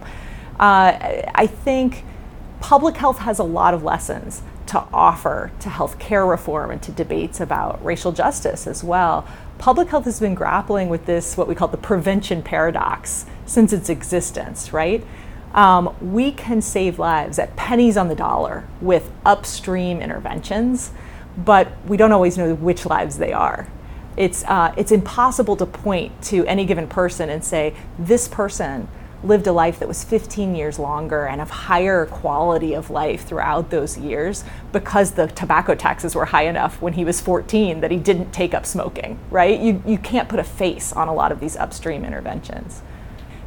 Uh, 0.59 1.23
i 1.33 1.47
think 1.47 2.03
public 2.59 2.95
health 2.95 3.17
has 3.17 3.39
a 3.39 3.43
lot 3.43 3.73
of 3.73 3.83
lessons 3.83 4.43
to 4.67 4.79
offer 4.93 5.51
to 5.59 5.69
health 5.69 5.97
care 5.97 6.25
reform 6.25 6.69
and 6.71 6.81
to 6.83 6.91
debates 6.91 7.41
about 7.41 7.83
racial 7.83 8.11
justice 8.11 8.67
as 8.67 8.83
well. 8.83 9.27
Public 9.57 9.89
health 9.89 10.05
has 10.05 10.19
been 10.19 10.35
grappling 10.35 10.87
with 10.87 11.05
this 11.05 11.35
what 11.35 11.47
we 11.47 11.55
call 11.55 11.67
the 11.67 11.77
prevention 11.77 12.41
paradox 12.43 13.25
since 13.45 13.73
its 13.73 13.89
existence 13.89 14.71
right 14.71 15.03
um, 15.53 15.95
we 16.01 16.31
can 16.31 16.61
save 16.61 16.99
lives 16.99 17.39
at 17.39 17.55
pennies 17.55 17.97
on 17.97 18.07
the 18.07 18.15
dollar 18.15 18.67
with 18.79 19.11
upstream 19.25 20.01
interventions, 20.01 20.91
but 21.37 21.69
we 21.85 21.97
don't 21.97 22.11
always 22.11 22.37
know 22.37 22.55
which 22.55 22.85
lives 22.85 23.17
they 23.17 23.33
are. 23.33 23.67
It's, 24.17 24.43
uh, 24.45 24.73
it's 24.77 24.91
impossible 24.91 25.55
to 25.57 25.65
point 25.65 26.21
to 26.23 26.45
any 26.45 26.65
given 26.65 26.87
person 26.87 27.29
and 27.29 27.43
say, 27.43 27.75
this 27.97 28.27
person 28.27 28.87
lived 29.23 29.45
a 29.45 29.51
life 29.51 29.79
that 29.79 29.87
was 29.87 30.03
15 30.03 30.55
years 30.55 30.79
longer 30.79 31.25
and 31.27 31.41
of 31.41 31.49
higher 31.49 32.05
quality 32.07 32.73
of 32.73 32.89
life 32.89 33.25
throughout 33.25 33.69
those 33.69 33.97
years 33.97 34.43
because 34.71 35.11
the 35.11 35.27
tobacco 35.27 35.75
taxes 35.75 36.15
were 36.15 36.25
high 36.25 36.45
enough 36.45 36.81
when 36.81 36.93
he 36.93 37.05
was 37.05 37.21
14 37.21 37.81
that 37.81 37.91
he 37.91 37.97
didn't 37.97 38.31
take 38.31 38.53
up 38.53 38.65
smoking, 38.65 39.19
right? 39.29 39.59
You, 39.59 39.81
you 39.85 39.97
can't 39.97 40.27
put 40.27 40.39
a 40.39 40.43
face 40.43 40.91
on 40.91 41.07
a 41.07 41.13
lot 41.13 41.31
of 41.31 41.39
these 41.39 41.55
upstream 41.55 42.03
interventions. 42.03 42.81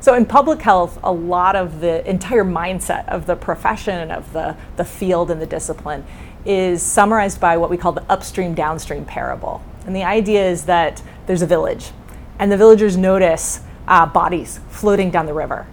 So 0.04 0.12
in 0.12 0.26
public 0.26 0.60
health, 0.60 0.98
a 1.02 1.10
lot 1.10 1.56
of 1.56 1.80
the 1.80 2.06
entire 2.06 2.44
mindset 2.44 3.08
of 3.08 3.24
the 3.24 3.36
profession 3.36 4.10
of 4.10 4.34
the, 4.34 4.54
the 4.76 4.84
field 4.84 5.30
and 5.30 5.40
the 5.40 5.46
discipline 5.46 6.04
is 6.44 6.82
summarized 6.82 7.40
by 7.40 7.56
what 7.56 7.70
we 7.70 7.78
call 7.78 7.92
the 7.92 8.04
upstream 8.10 8.52
downstream 8.52 9.06
parable. 9.06 9.62
And 9.86 9.96
the 9.96 10.04
idea 10.04 10.46
is 10.46 10.64
that 10.66 11.02
there's 11.24 11.40
a 11.40 11.46
village, 11.46 11.92
and 12.38 12.52
the 12.52 12.58
villagers 12.58 12.98
notice 12.98 13.60
uh, 13.88 14.04
bodies 14.04 14.60
floating 14.68 15.10
down 15.10 15.24
the 15.24 15.32
river 15.32 15.66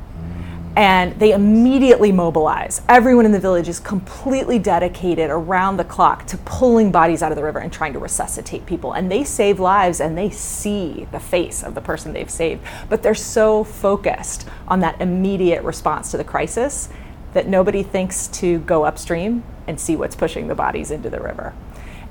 and 0.75 1.19
they 1.19 1.33
immediately 1.33 2.11
mobilize. 2.11 2.81
Everyone 2.87 3.25
in 3.25 3.31
the 3.31 3.39
village 3.39 3.67
is 3.67 3.79
completely 3.79 4.57
dedicated 4.57 5.29
around 5.29 5.77
the 5.77 5.83
clock 5.83 6.25
to 6.27 6.37
pulling 6.37 6.91
bodies 6.91 7.21
out 7.21 7.31
of 7.31 7.35
the 7.35 7.43
river 7.43 7.59
and 7.59 7.73
trying 7.73 7.93
to 7.93 7.99
resuscitate 7.99 8.65
people. 8.65 8.93
And 8.93 9.11
they 9.11 9.23
save 9.23 9.59
lives 9.59 9.99
and 9.99 10.17
they 10.17 10.29
see 10.29 11.07
the 11.11 11.19
face 11.19 11.61
of 11.63 11.75
the 11.75 11.81
person 11.81 12.13
they've 12.13 12.29
saved. 12.29 12.61
But 12.89 13.03
they're 13.03 13.13
so 13.13 13.63
focused 13.65 14.47
on 14.67 14.79
that 14.79 14.99
immediate 15.01 15.63
response 15.63 16.11
to 16.11 16.17
the 16.17 16.23
crisis 16.23 16.87
that 17.33 17.47
nobody 17.47 17.83
thinks 17.83 18.27
to 18.27 18.59
go 18.59 18.85
upstream 18.85 19.43
and 19.67 19.79
see 19.79 19.95
what's 19.95 20.15
pushing 20.15 20.47
the 20.47 20.55
bodies 20.55 20.91
into 20.91 21.09
the 21.09 21.19
river. 21.19 21.53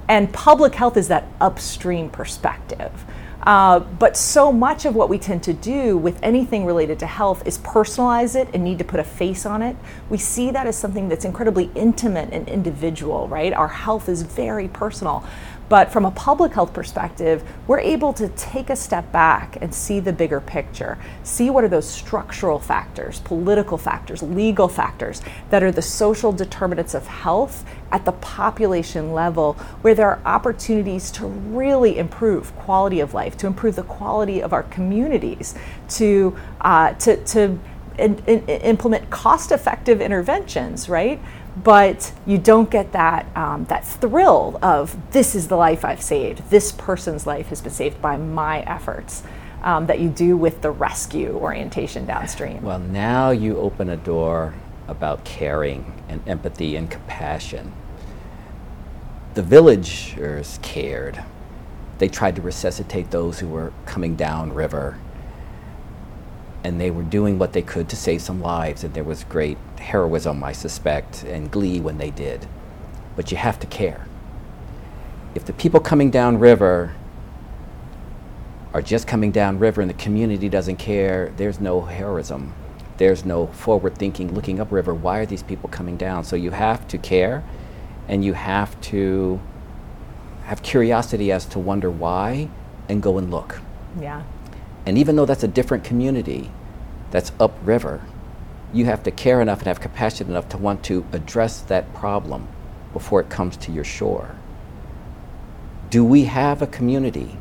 And 0.06 0.32
public 0.32 0.74
health 0.74 0.96
is 0.96 1.08
that 1.08 1.26
upstream 1.40 2.10
perspective 2.10 3.04
uh, 3.42 3.80
but 3.80 4.16
so 4.16 4.52
much 4.52 4.84
of 4.84 4.94
what 4.94 5.08
we 5.08 5.18
tend 5.18 5.42
to 5.44 5.52
do 5.52 5.96
with 5.96 6.18
anything 6.22 6.66
related 6.66 6.98
to 6.98 7.06
health 7.06 7.46
is 7.46 7.58
personalize 7.58 8.34
it 8.36 8.48
and 8.52 8.62
need 8.62 8.78
to 8.78 8.84
put 8.84 9.00
a 9.00 9.04
face 9.04 9.46
on 9.46 9.62
it. 9.62 9.76
We 10.10 10.18
see 10.18 10.50
that 10.50 10.66
as 10.66 10.76
something 10.76 11.08
that's 11.08 11.24
incredibly 11.24 11.70
intimate 11.74 12.32
and 12.32 12.48
individual, 12.48 13.28
right? 13.28 13.52
Our 13.52 13.68
health 13.68 14.08
is 14.08 14.22
very 14.22 14.68
personal. 14.68 15.24
But 15.70 15.92
from 15.92 16.04
a 16.04 16.10
public 16.10 16.52
health 16.52 16.74
perspective, 16.74 17.48
we're 17.68 17.78
able 17.78 18.12
to 18.14 18.28
take 18.30 18.70
a 18.70 18.76
step 18.76 19.12
back 19.12 19.56
and 19.62 19.72
see 19.72 20.00
the 20.00 20.12
bigger 20.12 20.40
picture. 20.40 20.98
See 21.22 21.48
what 21.48 21.62
are 21.62 21.68
those 21.68 21.88
structural 21.88 22.58
factors, 22.58 23.20
political 23.20 23.78
factors, 23.78 24.20
legal 24.20 24.66
factors 24.66 25.22
that 25.50 25.62
are 25.62 25.70
the 25.70 25.80
social 25.80 26.32
determinants 26.32 26.92
of 26.92 27.06
health 27.06 27.64
at 27.92 28.04
the 28.04 28.10
population 28.10 29.12
level, 29.12 29.52
where 29.82 29.94
there 29.94 30.08
are 30.08 30.20
opportunities 30.24 31.08
to 31.12 31.26
really 31.26 31.98
improve 31.98 32.52
quality 32.56 32.98
of 32.98 33.14
life, 33.14 33.36
to 33.36 33.46
improve 33.46 33.76
the 33.76 33.84
quality 33.84 34.42
of 34.42 34.52
our 34.52 34.64
communities, 34.64 35.54
to, 35.88 36.36
uh, 36.62 36.94
to, 36.94 37.16
to 37.26 37.60
in, 38.00 38.18
in, 38.26 38.44
implement 38.46 39.08
cost 39.10 39.52
effective 39.52 40.00
interventions, 40.00 40.88
right? 40.88 41.20
But 41.56 42.12
you 42.26 42.38
don't 42.38 42.70
get 42.70 42.92
that 42.92 43.26
um, 43.36 43.64
that 43.66 43.86
thrill 43.86 44.58
of 44.62 44.96
this 45.12 45.34
is 45.34 45.48
the 45.48 45.56
life 45.56 45.84
I've 45.84 46.02
saved. 46.02 46.50
This 46.50 46.72
person's 46.72 47.26
life 47.26 47.48
has 47.48 47.60
been 47.60 47.72
saved 47.72 48.00
by 48.00 48.16
my 48.16 48.60
efforts. 48.60 49.22
Um, 49.62 49.84
that 49.88 50.00
you 50.00 50.08
do 50.08 50.38
with 50.38 50.62
the 50.62 50.70
rescue 50.70 51.34
orientation 51.34 52.06
downstream. 52.06 52.62
Well, 52.62 52.78
now 52.78 53.28
you 53.28 53.58
open 53.58 53.90
a 53.90 53.96
door 53.98 54.54
about 54.88 55.22
caring 55.26 55.92
and 56.08 56.26
empathy 56.26 56.76
and 56.76 56.90
compassion. 56.90 57.74
The 59.34 59.42
villagers 59.42 60.58
cared. 60.62 61.22
They 61.98 62.08
tried 62.08 62.36
to 62.36 62.42
resuscitate 62.42 63.10
those 63.10 63.38
who 63.38 63.48
were 63.48 63.74
coming 63.84 64.16
down 64.16 64.54
river 64.54 64.98
and 66.62 66.80
they 66.80 66.90
were 66.90 67.02
doing 67.02 67.38
what 67.38 67.52
they 67.52 67.62
could 67.62 67.88
to 67.88 67.96
save 67.96 68.22
some 68.22 68.40
lives, 68.40 68.84
and 68.84 68.94
there 68.94 69.04
was 69.04 69.24
great 69.24 69.58
heroism, 69.78 70.44
I 70.44 70.52
suspect, 70.52 71.24
and 71.24 71.50
glee 71.50 71.80
when 71.80 71.98
they 71.98 72.10
did. 72.10 72.46
But 73.16 73.30
you 73.30 73.36
have 73.36 73.58
to 73.60 73.66
care. 73.66 74.06
If 75.34 75.44
the 75.44 75.52
people 75.52 75.80
coming 75.80 76.10
down 76.10 76.38
river 76.38 76.94
are 78.74 78.82
just 78.82 79.06
coming 79.06 79.32
down 79.32 79.58
river 79.58 79.80
and 79.80 79.90
the 79.90 79.94
community 79.94 80.48
doesn't 80.48 80.76
care, 80.76 81.32
there's 81.36 81.60
no 81.60 81.80
heroism. 81.82 82.52
There's 82.98 83.24
no 83.24 83.46
forward 83.48 83.96
thinking, 83.96 84.34
looking 84.34 84.60
up 84.60 84.70
river. 84.70 84.92
Why 84.94 85.18
are 85.18 85.26
these 85.26 85.42
people 85.42 85.68
coming 85.70 85.96
down? 85.96 86.24
So 86.24 86.36
you 86.36 86.50
have 86.50 86.86
to 86.88 86.98
care 86.98 87.42
and 88.08 88.24
you 88.24 88.34
have 88.34 88.78
to 88.82 89.40
have 90.44 90.62
curiosity 90.62 91.32
as 91.32 91.46
to 91.46 91.58
wonder 91.58 91.90
why 91.90 92.48
and 92.88 93.02
go 93.02 93.18
and 93.18 93.30
look. 93.30 93.60
Yeah. 93.98 94.22
And 94.86 94.96
even 94.98 95.16
though 95.16 95.26
that's 95.26 95.44
a 95.44 95.48
different 95.48 95.84
community 95.84 96.50
that's 97.10 97.32
upriver, 97.38 98.02
you 98.72 98.84
have 98.84 99.02
to 99.02 99.10
care 99.10 99.40
enough 99.40 99.58
and 99.58 99.66
have 99.66 99.80
compassion 99.80 100.28
enough 100.28 100.48
to 100.50 100.58
want 100.58 100.84
to 100.84 101.04
address 101.12 101.60
that 101.62 101.92
problem 101.94 102.48
before 102.92 103.20
it 103.20 103.28
comes 103.28 103.56
to 103.58 103.72
your 103.72 103.84
shore. 103.84 104.34
Do 105.90 106.04
we 106.04 106.24
have 106.24 106.62
a 106.62 106.66
community 106.66 107.36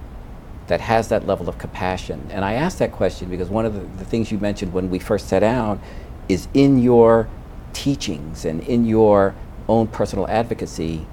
that 0.67 0.81
has 0.81 1.09
that 1.09 1.27
level 1.27 1.47
of 1.47 1.57
compassion? 1.57 2.27
And 2.31 2.43
I 2.43 2.53
ask 2.53 2.79
that 2.79 2.91
question 2.91 3.29
because 3.29 3.49
one 3.49 3.65
of 3.65 3.73
the, 3.73 3.81
the 3.97 4.05
things 4.05 4.31
you 4.31 4.39
mentioned 4.39 4.73
when 4.73 4.89
we 4.89 4.99
first 4.99 5.27
sat 5.27 5.39
down 5.39 5.79
is 6.27 6.47
in 6.53 6.79
your 6.79 7.27
teachings 7.73 8.45
and 8.45 8.61
in 8.61 8.85
your 8.85 9.35
own 9.67 9.87
personal 9.87 10.27
advocacy, 10.27 11.05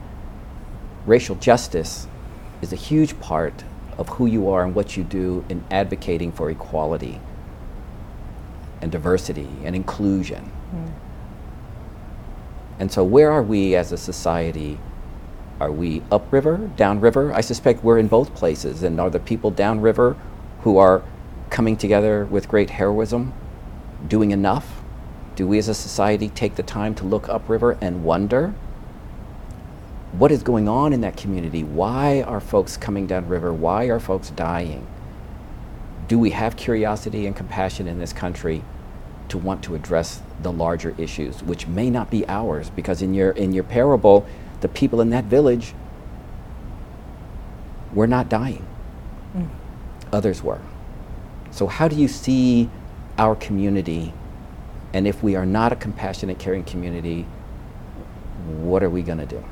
racial 1.04 1.36
justice 1.36 2.06
is 2.62 2.72
a 2.72 2.76
huge 2.76 3.18
part 3.20 3.64
of 3.98 4.08
who 4.10 4.26
you 4.26 4.48
are 4.48 4.64
and 4.64 4.74
what 4.74 4.96
you 4.96 5.04
do 5.04 5.44
in 5.48 5.64
advocating 5.70 6.32
for 6.32 6.50
equality 6.50 7.20
and 8.80 8.92
diversity 8.92 9.48
and 9.64 9.74
inclusion. 9.74 10.52
Mm. 10.74 10.92
And 12.78 12.92
so, 12.92 13.04
where 13.04 13.30
are 13.32 13.42
we 13.42 13.74
as 13.74 13.92
a 13.92 13.96
society? 13.96 14.78
Are 15.58 15.72
we 15.72 16.02
upriver, 16.12 16.70
downriver? 16.76 17.32
I 17.32 17.40
suspect 17.40 17.82
we're 17.82 17.98
in 17.98 18.08
both 18.08 18.34
places. 18.34 18.82
And 18.82 19.00
are 19.00 19.08
the 19.08 19.18
people 19.18 19.50
downriver 19.50 20.16
who 20.60 20.76
are 20.76 21.02
coming 21.48 21.76
together 21.76 22.26
with 22.26 22.48
great 22.48 22.70
heroism 22.70 23.32
doing 24.06 24.30
enough? 24.30 24.82
Do 25.34 25.46
we 25.46 25.58
as 25.58 25.68
a 25.68 25.74
society 25.74 26.28
take 26.28 26.56
the 26.56 26.62
time 26.62 26.94
to 26.96 27.04
look 27.04 27.28
upriver 27.28 27.78
and 27.80 28.04
wonder 28.04 28.54
what 30.12 30.30
is 30.30 30.42
going 30.42 30.68
on 30.68 30.92
in 30.92 31.00
that 31.02 31.16
community? 31.16 31.62
Why 31.62 32.22
are 32.22 32.40
folks 32.40 32.76
coming 32.76 33.06
downriver? 33.06 33.52
Why 33.52 33.84
are 33.84 34.00
folks 34.00 34.30
dying? 34.30 34.86
Do 36.08 36.18
we 36.18 36.30
have 36.30 36.56
curiosity 36.56 37.26
and 37.26 37.34
compassion 37.34 37.88
in 37.88 37.98
this 37.98 38.12
country 38.12 38.62
to 39.28 39.38
want 39.38 39.64
to 39.64 39.74
address 39.74 40.22
the 40.40 40.52
larger 40.52 40.94
issues, 40.96 41.42
which 41.42 41.66
may 41.66 41.90
not 41.90 42.10
be 42.10 42.26
ours? 42.28 42.70
Because 42.70 43.02
in 43.02 43.12
your 43.12 43.32
in 43.32 43.52
your 43.52 43.64
parable, 43.64 44.26
the 44.60 44.68
people 44.68 45.00
in 45.00 45.10
that 45.10 45.24
village 45.24 45.74
were 47.92 48.06
not 48.06 48.28
dying. 48.28 48.64
Mm. 49.36 49.48
Others 50.12 50.42
were. 50.42 50.60
So 51.50 51.66
how 51.66 51.88
do 51.88 51.96
you 51.96 52.08
see 52.08 52.70
our 53.18 53.34
community? 53.34 54.12
And 54.92 55.06
if 55.06 55.22
we 55.22 55.34
are 55.34 55.46
not 55.46 55.72
a 55.72 55.76
compassionate, 55.76 56.38
caring 56.38 56.64
community, 56.64 57.26
what 58.46 58.82
are 58.82 58.90
we 58.90 59.02
going 59.02 59.18
to 59.18 59.26
do? 59.26 59.44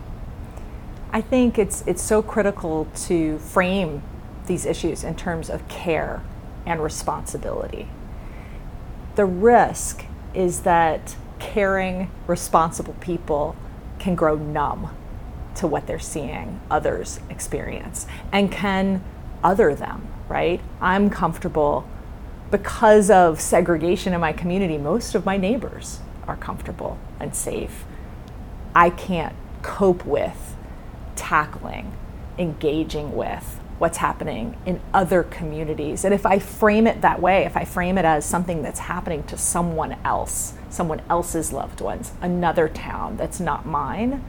I 1.14 1.20
think 1.20 1.60
it's 1.60 1.84
it's 1.86 2.02
so 2.02 2.22
critical 2.22 2.88
to 3.06 3.38
frame 3.38 4.02
these 4.48 4.66
issues 4.66 5.04
in 5.04 5.14
terms 5.14 5.48
of 5.48 5.66
care 5.68 6.22
and 6.66 6.82
responsibility. 6.82 7.86
The 9.14 9.24
risk 9.24 10.06
is 10.34 10.62
that 10.62 11.14
caring, 11.38 12.10
responsible 12.26 12.94
people 12.94 13.54
can 14.00 14.16
grow 14.16 14.34
numb 14.34 14.90
to 15.54 15.68
what 15.68 15.86
they're 15.86 16.00
seeing 16.00 16.60
others 16.68 17.20
experience 17.30 18.08
and 18.32 18.50
can 18.50 19.04
other 19.44 19.72
them, 19.72 20.08
right? 20.28 20.60
I'm 20.80 21.10
comfortable 21.10 21.86
because 22.50 23.08
of 23.08 23.40
segregation 23.40 24.14
in 24.14 24.20
my 24.20 24.32
community, 24.32 24.78
most 24.78 25.14
of 25.14 25.24
my 25.24 25.36
neighbors 25.36 26.00
are 26.26 26.36
comfortable 26.36 26.98
and 27.20 27.36
safe. 27.36 27.84
I 28.74 28.90
can't 28.90 29.36
cope 29.62 30.04
with 30.04 30.56
tackling, 31.16 31.92
engaging 32.38 33.14
with 33.16 33.60
what's 33.78 33.98
happening 33.98 34.56
in 34.64 34.80
other 34.92 35.22
communities. 35.22 36.04
And 36.04 36.14
if 36.14 36.24
I 36.24 36.38
frame 36.38 36.86
it 36.86 37.00
that 37.00 37.20
way, 37.20 37.44
if 37.44 37.56
I 37.56 37.64
frame 37.64 37.98
it 37.98 38.04
as 38.04 38.24
something 38.24 38.62
that's 38.62 38.80
happening 38.80 39.24
to 39.24 39.36
someone 39.36 39.96
else, 40.04 40.54
someone 40.70 41.02
else's 41.10 41.52
loved 41.52 41.80
ones, 41.80 42.12
another 42.20 42.68
town 42.68 43.16
that's 43.16 43.40
not 43.40 43.66
mine, 43.66 44.24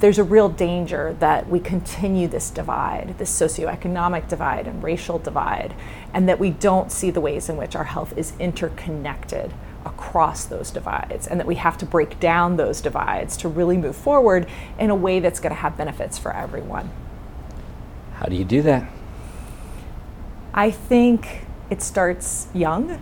there's 0.00 0.18
a 0.18 0.24
real 0.24 0.48
danger 0.48 1.14
that 1.20 1.48
we 1.48 1.60
continue 1.60 2.26
this 2.26 2.50
divide, 2.50 3.16
this 3.18 3.30
socioeconomic 3.30 4.28
divide 4.28 4.66
and 4.66 4.82
racial 4.82 5.18
divide, 5.18 5.74
and 6.14 6.28
that 6.28 6.38
we 6.38 6.50
don't 6.50 6.90
see 6.90 7.10
the 7.10 7.20
ways 7.20 7.48
in 7.48 7.56
which 7.56 7.76
our 7.76 7.84
health 7.84 8.16
is 8.16 8.32
interconnected 8.38 9.52
across 9.84 10.44
those 10.44 10.70
divides, 10.70 11.26
and 11.26 11.40
that 11.40 11.46
we 11.46 11.54
have 11.56 11.78
to 11.78 11.86
break 11.86 12.20
down 12.20 12.56
those 12.56 12.80
divides 12.80 13.36
to 13.38 13.48
really 13.48 13.76
move 13.76 13.96
forward 13.96 14.46
in 14.78 14.90
a 14.90 14.94
way 14.94 15.20
that's 15.20 15.40
going 15.40 15.54
to 15.54 15.60
have 15.60 15.76
benefits 15.76 16.18
for 16.18 16.34
everyone. 16.34 16.90
How 18.14 18.26
do 18.26 18.36
you 18.36 18.44
do 18.44 18.62
that? 18.62 18.90
I 20.52 20.70
think 20.70 21.46
it 21.70 21.82
starts 21.82 22.48
young. 22.52 23.00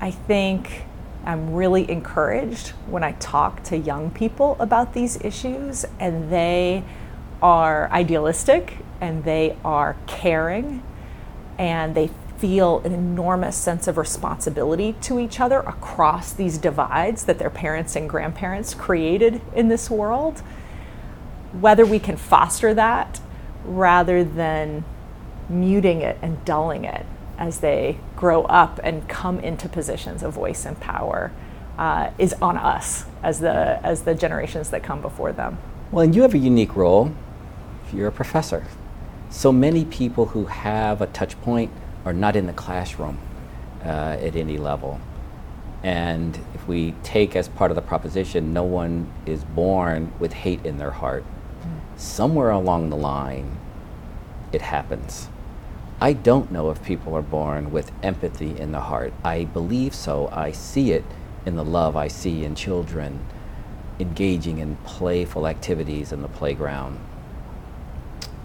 I 0.00 0.10
think 0.10 0.84
I'm 1.24 1.54
really 1.54 1.90
encouraged 1.90 2.68
when 2.86 3.02
I 3.02 3.12
talk 3.12 3.62
to 3.64 3.76
young 3.76 4.10
people 4.10 4.56
about 4.60 4.92
these 4.92 5.20
issues, 5.22 5.84
and 5.98 6.30
they 6.30 6.84
are 7.42 7.90
idealistic 7.90 8.78
and 9.00 9.24
they 9.24 9.56
are 9.64 9.96
caring 10.06 10.82
and 11.58 11.94
they 11.94 12.10
feel 12.44 12.80
an 12.80 12.92
enormous 12.92 13.56
sense 13.56 13.88
of 13.88 13.96
responsibility 13.96 14.94
to 15.00 15.18
each 15.18 15.40
other 15.40 15.60
across 15.60 16.34
these 16.34 16.58
divides 16.58 17.24
that 17.24 17.38
their 17.38 17.48
parents 17.48 17.96
and 17.96 18.06
grandparents 18.06 18.74
created 18.74 19.40
in 19.54 19.68
this 19.68 19.88
world. 19.88 20.40
Whether 21.58 21.86
we 21.86 21.98
can 21.98 22.18
foster 22.18 22.74
that 22.74 23.18
rather 23.64 24.22
than 24.22 24.84
muting 25.48 26.02
it 26.02 26.18
and 26.20 26.44
dulling 26.44 26.84
it 26.84 27.06
as 27.38 27.60
they 27.60 27.98
grow 28.14 28.42
up 28.42 28.78
and 28.84 29.08
come 29.08 29.40
into 29.40 29.66
positions 29.66 30.22
of 30.22 30.34
voice 30.34 30.66
and 30.66 30.78
power 30.78 31.32
uh, 31.78 32.10
is 32.18 32.34
on 32.42 32.58
us 32.58 33.06
as 33.22 33.40
the 33.40 33.80
as 33.82 34.02
the 34.02 34.14
generations 34.14 34.68
that 34.68 34.82
come 34.82 35.00
before 35.00 35.32
them. 35.32 35.56
Well, 35.90 36.04
and 36.04 36.14
you 36.14 36.20
have 36.20 36.34
a 36.34 36.38
unique 36.38 36.76
role. 36.76 37.10
If 37.86 37.94
you're 37.94 38.08
a 38.08 38.12
professor. 38.12 38.66
So 39.30 39.50
many 39.50 39.86
people 39.86 40.26
who 40.26 40.44
have 40.44 41.00
a 41.00 41.06
touch 41.06 41.40
point 41.40 41.70
are 42.04 42.12
not 42.12 42.36
in 42.36 42.46
the 42.46 42.52
classroom 42.52 43.18
uh, 43.84 44.16
at 44.20 44.36
any 44.36 44.58
level. 44.58 45.00
And 45.82 46.38
if 46.54 46.66
we 46.66 46.92
take 47.02 47.36
as 47.36 47.48
part 47.48 47.70
of 47.70 47.74
the 47.74 47.82
proposition, 47.82 48.52
no 48.52 48.62
one 48.64 49.12
is 49.26 49.44
born 49.44 50.12
with 50.18 50.32
hate 50.32 50.64
in 50.64 50.78
their 50.78 50.92
heart. 50.92 51.24
Somewhere 51.96 52.50
along 52.50 52.90
the 52.90 52.96
line, 52.96 53.58
it 54.52 54.62
happens. 54.62 55.28
I 56.00 56.12
don't 56.12 56.50
know 56.50 56.70
if 56.70 56.82
people 56.82 57.14
are 57.14 57.22
born 57.22 57.70
with 57.70 57.92
empathy 58.02 58.58
in 58.58 58.72
the 58.72 58.80
heart. 58.80 59.12
I 59.22 59.44
believe 59.44 59.94
so. 59.94 60.28
I 60.32 60.52
see 60.52 60.92
it 60.92 61.04
in 61.46 61.56
the 61.56 61.64
love 61.64 61.96
I 61.96 62.08
see 62.08 62.44
in 62.44 62.54
children 62.54 63.24
engaging 64.00 64.58
in 64.58 64.76
playful 64.84 65.46
activities 65.46 66.12
in 66.12 66.22
the 66.22 66.28
playground. 66.28 66.98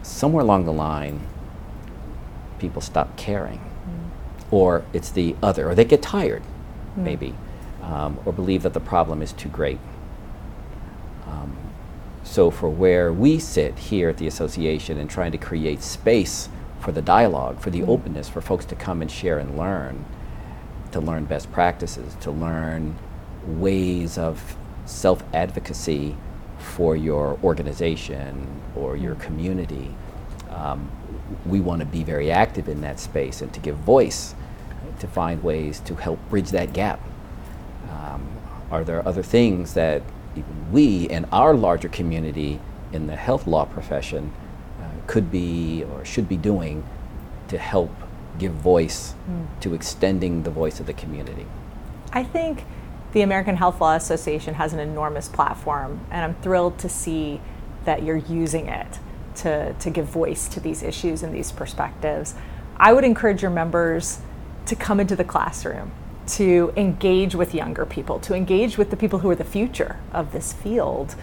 Somewhere 0.04 0.44
along 0.44 0.66
the 0.66 0.74
line, 0.74 1.22
people 2.60 2.82
stop 2.82 3.16
caring. 3.18 3.60
Mm. 3.60 4.52
Or 4.52 4.86
it's 4.94 5.10
the 5.10 5.36
other, 5.42 5.70
or 5.70 5.76
they 5.76 5.86
get 5.86 6.02
tired, 6.02 6.44
mm. 6.96 7.04
maybe, 7.04 7.36
um, 7.82 8.20
or 8.26 8.34
believe 8.34 8.64
that 8.64 8.74
the 8.74 8.80
problem 8.80 9.22
is 9.22 9.34
too 9.34 9.50
great. 9.50 9.80
Um, 11.28 11.56
so, 12.24 12.52
for 12.52 12.70
where 12.70 13.12
we 13.12 13.40
sit 13.40 13.78
here 13.78 14.10
at 14.10 14.18
the 14.18 14.28
association 14.28 14.98
and 14.98 15.10
trying 15.10 15.32
to 15.32 15.38
create 15.38 15.82
space 15.82 16.50
for 16.80 16.92
the 16.92 17.02
dialogue, 17.02 17.60
for 17.60 17.70
the 17.70 17.82
mm. 17.82 17.88
openness, 17.88 18.30
for 18.30 18.42
folks 18.42 18.66
to 18.66 18.76
come 18.76 19.02
and 19.02 19.12
share 19.12 19.40
and 19.40 19.58
learn, 19.58 20.06
to 20.92 21.00
learn 21.00 21.26
best 21.26 21.52
practices, 21.52 22.16
to 22.22 22.32
learn 22.32 22.98
ways 23.46 24.18
of 24.18 24.56
self 24.86 25.24
advocacy 25.34 26.16
for 26.58 26.96
your 26.96 27.40
organization 27.44 28.62
or 28.76 28.96
your 28.96 29.16
mm. 29.16 29.22
community. 29.22 29.94
Um, 30.50 30.92
we 31.46 31.60
want 31.60 31.80
to 31.80 31.86
be 31.86 32.04
very 32.04 32.32
active 32.32 32.68
in 32.68 32.82
that 32.82 33.00
space 33.00 33.42
and 33.42 33.54
to 33.54 33.60
give 33.60 33.76
voice, 33.78 34.36
to 35.00 35.08
find 35.08 35.44
ways 35.44 35.80
to 35.82 35.96
help 35.96 36.20
bridge 36.30 36.50
that 36.52 36.74
gap. 36.74 37.00
Um, 37.90 38.28
are 38.72 38.84
there 38.84 39.08
other 39.08 39.24
things 39.24 39.74
that 39.74 40.02
we 40.72 41.08
and 41.10 41.26
our 41.32 41.54
larger 41.54 41.90
community 41.90 42.60
in 42.94 43.08
the 43.08 43.16
health 43.16 43.48
law 43.48 43.66
profession 43.66 44.32
could 45.10 45.32
be 45.32 45.84
or 45.84 46.06
should 46.06 46.30
be 46.30 46.38
doing 46.38 46.84
to 47.48 47.58
help 47.58 47.92
give 48.38 48.54
voice 48.54 49.16
mm. 49.28 49.48
to 49.60 49.74
extending 49.74 50.44
the 50.44 50.52
voice 50.52 50.80
of 50.80 50.86
the 50.86 50.94
community? 50.94 51.48
I 52.14 52.24
think 52.24 52.64
the 53.12 53.22
American 53.22 53.56
Health 53.56 53.82
Law 53.82 53.96
Association 53.96 54.54
has 54.54 54.72
an 54.72 54.80
enormous 54.80 55.28
platform, 55.28 56.06
and 56.12 56.24
I'm 56.24 56.36
thrilled 56.44 56.78
to 56.80 56.90
see 56.90 57.42
that 57.86 58.04
you're 58.04 58.18
using 58.18 58.68
it 58.68 59.00
to, 59.42 59.74
to 59.74 59.90
give 59.90 60.06
voice 60.06 60.48
to 60.50 60.60
these 60.60 60.84
issues 60.84 61.24
and 61.24 61.34
these 61.34 61.52
perspectives. 61.52 62.36
I 62.78 62.94
would 62.94 63.04
encourage 63.04 63.42
your 63.42 63.52
members 63.52 64.20
to 64.66 64.76
come 64.76 65.00
into 65.00 65.16
the 65.16 65.24
classroom, 65.24 65.92
to 66.28 66.74
engage 66.76 67.36
with 67.36 67.54
younger 67.54 67.86
people, 67.86 68.20
to 68.22 68.34
engage 68.34 68.78
with 68.78 68.90
the 68.90 68.98
people 68.98 69.20
who 69.20 69.30
are 69.30 69.36
the 69.36 69.44
future 69.44 69.98
of 70.14 70.32
this 70.32 70.54
field 70.54 71.16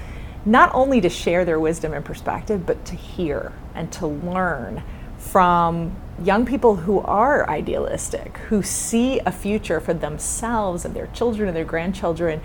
not 0.47 0.73
only 0.73 1.01
to 1.01 1.09
share 1.09 1.45
their 1.45 1.59
wisdom 1.59 1.93
and 1.93 2.05
perspective, 2.05 2.65
but 2.65 2.85
to 2.87 2.95
hear 2.95 3.53
and 3.75 3.93
to 3.93 4.07
learn 4.07 4.83
from 5.19 5.95
young 6.23 6.47
people 6.47 6.77
who 6.77 7.01
are 7.01 7.49
idealistic, 7.51 8.39
who 8.49 8.63
see 8.63 9.19
a 9.21 9.33
future 9.33 9.81
for 9.81 9.93
themselves 9.93 10.85
and 10.85 10.95
their 10.95 11.09
children 11.09 11.49
and 11.49 11.57
their 11.57 11.65
grandchildren 11.65 12.41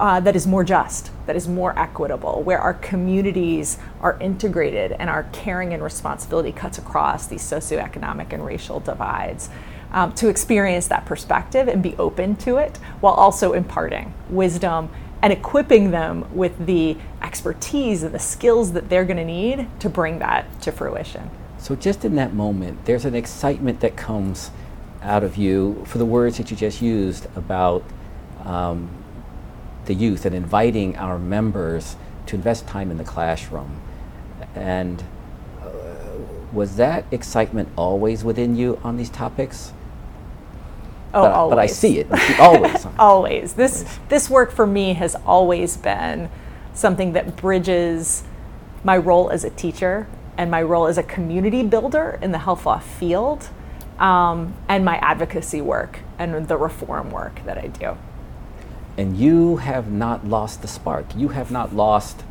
uh, 0.00 0.20
that 0.20 0.36
is 0.36 0.46
more 0.46 0.64
just, 0.64 1.10
that 1.26 1.36
is 1.36 1.48
more 1.48 1.76
equitable, 1.78 2.42
where 2.42 2.60
our 2.60 2.74
communities 2.74 3.78
are 4.00 4.18
integrated 4.20 4.92
and 4.92 5.10
our 5.10 5.24
caring 5.32 5.74
and 5.74 5.82
responsibility 5.82 6.52
cuts 6.52 6.78
across 6.78 7.26
these 7.26 7.42
socioeconomic 7.42 8.32
and 8.32 8.44
racial 8.44 8.80
divides. 8.80 9.50
Um, 9.90 10.12
to 10.16 10.28
experience 10.28 10.86
that 10.88 11.06
perspective 11.06 11.66
and 11.66 11.82
be 11.82 11.96
open 11.96 12.36
to 12.36 12.58
it 12.58 12.76
while 13.00 13.14
also 13.14 13.54
imparting 13.54 14.12
wisdom 14.28 14.90
and 15.22 15.32
equipping 15.32 15.92
them 15.92 16.28
with 16.34 16.66
the 16.66 16.96
expertise 17.22 18.02
and 18.02 18.14
the 18.14 18.18
skills 18.18 18.72
that 18.72 18.90
they're 18.90 19.06
going 19.06 19.16
to 19.16 19.24
need 19.24 19.66
to 19.80 19.88
bring 19.88 20.18
that 20.18 20.60
to 20.60 20.72
fruition. 20.72 21.30
So, 21.58 21.74
just 21.74 22.04
in 22.04 22.14
that 22.16 22.34
moment, 22.34 22.84
there's 22.84 23.04
an 23.04 23.14
excitement 23.14 23.80
that 23.80 23.96
comes 23.96 24.50
out 25.02 25.24
of 25.24 25.36
you 25.36 25.84
for 25.86 25.98
the 25.98 26.04
words 26.04 26.36
that 26.36 26.50
you 26.50 26.56
just 26.56 26.80
used 26.80 27.26
about 27.36 27.82
um, 28.44 28.90
the 29.88 29.94
youth 29.94 30.24
and 30.24 30.34
inviting 30.34 30.96
our 30.96 31.18
members 31.18 31.96
to 32.26 32.36
invest 32.36 32.68
time 32.68 32.90
in 32.90 32.98
the 32.98 33.04
classroom. 33.04 33.80
And 34.54 35.02
uh, 35.60 35.70
was 36.52 36.76
that 36.76 37.04
excitement 37.10 37.70
always 37.74 38.22
within 38.22 38.54
you 38.54 38.78
on 38.84 38.96
these 38.96 39.10
topics? 39.10 39.72
Oh, 41.14 41.22
but, 41.22 41.32
always. 41.32 41.50
but 41.52 41.58
I 41.58 41.66
see 41.66 41.98
it 41.98 42.06
always. 42.38 42.86
always. 42.98 43.52
This 43.54 43.82
always. 43.82 43.98
this 44.08 44.30
work 44.30 44.52
for 44.52 44.66
me 44.66 44.92
has 44.92 45.16
always 45.26 45.76
been 45.78 46.30
something 46.74 47.14
that 47.14 47.34
bridges 47.36 48.22
my 48.84 48.96
role 48.96 49.30
as 49.30 49.42
a 49.42 49.50
teacher 49.50 50.06
and 50.36 50.50
my 50.50 50.62
role 50.62 50.86
as 50.86 50.98
a 50.98 51.02
community 51.02 51.62
builder 51.62 52.18
in 52.22 52.30
the 52.30 52.38
health 52.38 52.64
law 52.64 52.78
field, 52.78 53.48
um, 53.98 54.54
and 54.68 54.84
my 54.84 54.96
advocacy 54.98 55.60
work 55.60 55.98
and 56.18 56.46
the 56.46 56.56
reform 56.56 57.10
work 57.10 57.40
that 57.44 57.58
I 57.58 57.66
do. 57.66 57.96
And 58.98 59.16
you 59.16 59.56
have 59.56 59.90
not 59.90 60.26
lost 60.26 60.60
the 60.60 60.68
spark. 60.68 61.06
You 61.16 61.28
have 61.28 61.50
not 61.50 61.74
lost. 61.74 62.24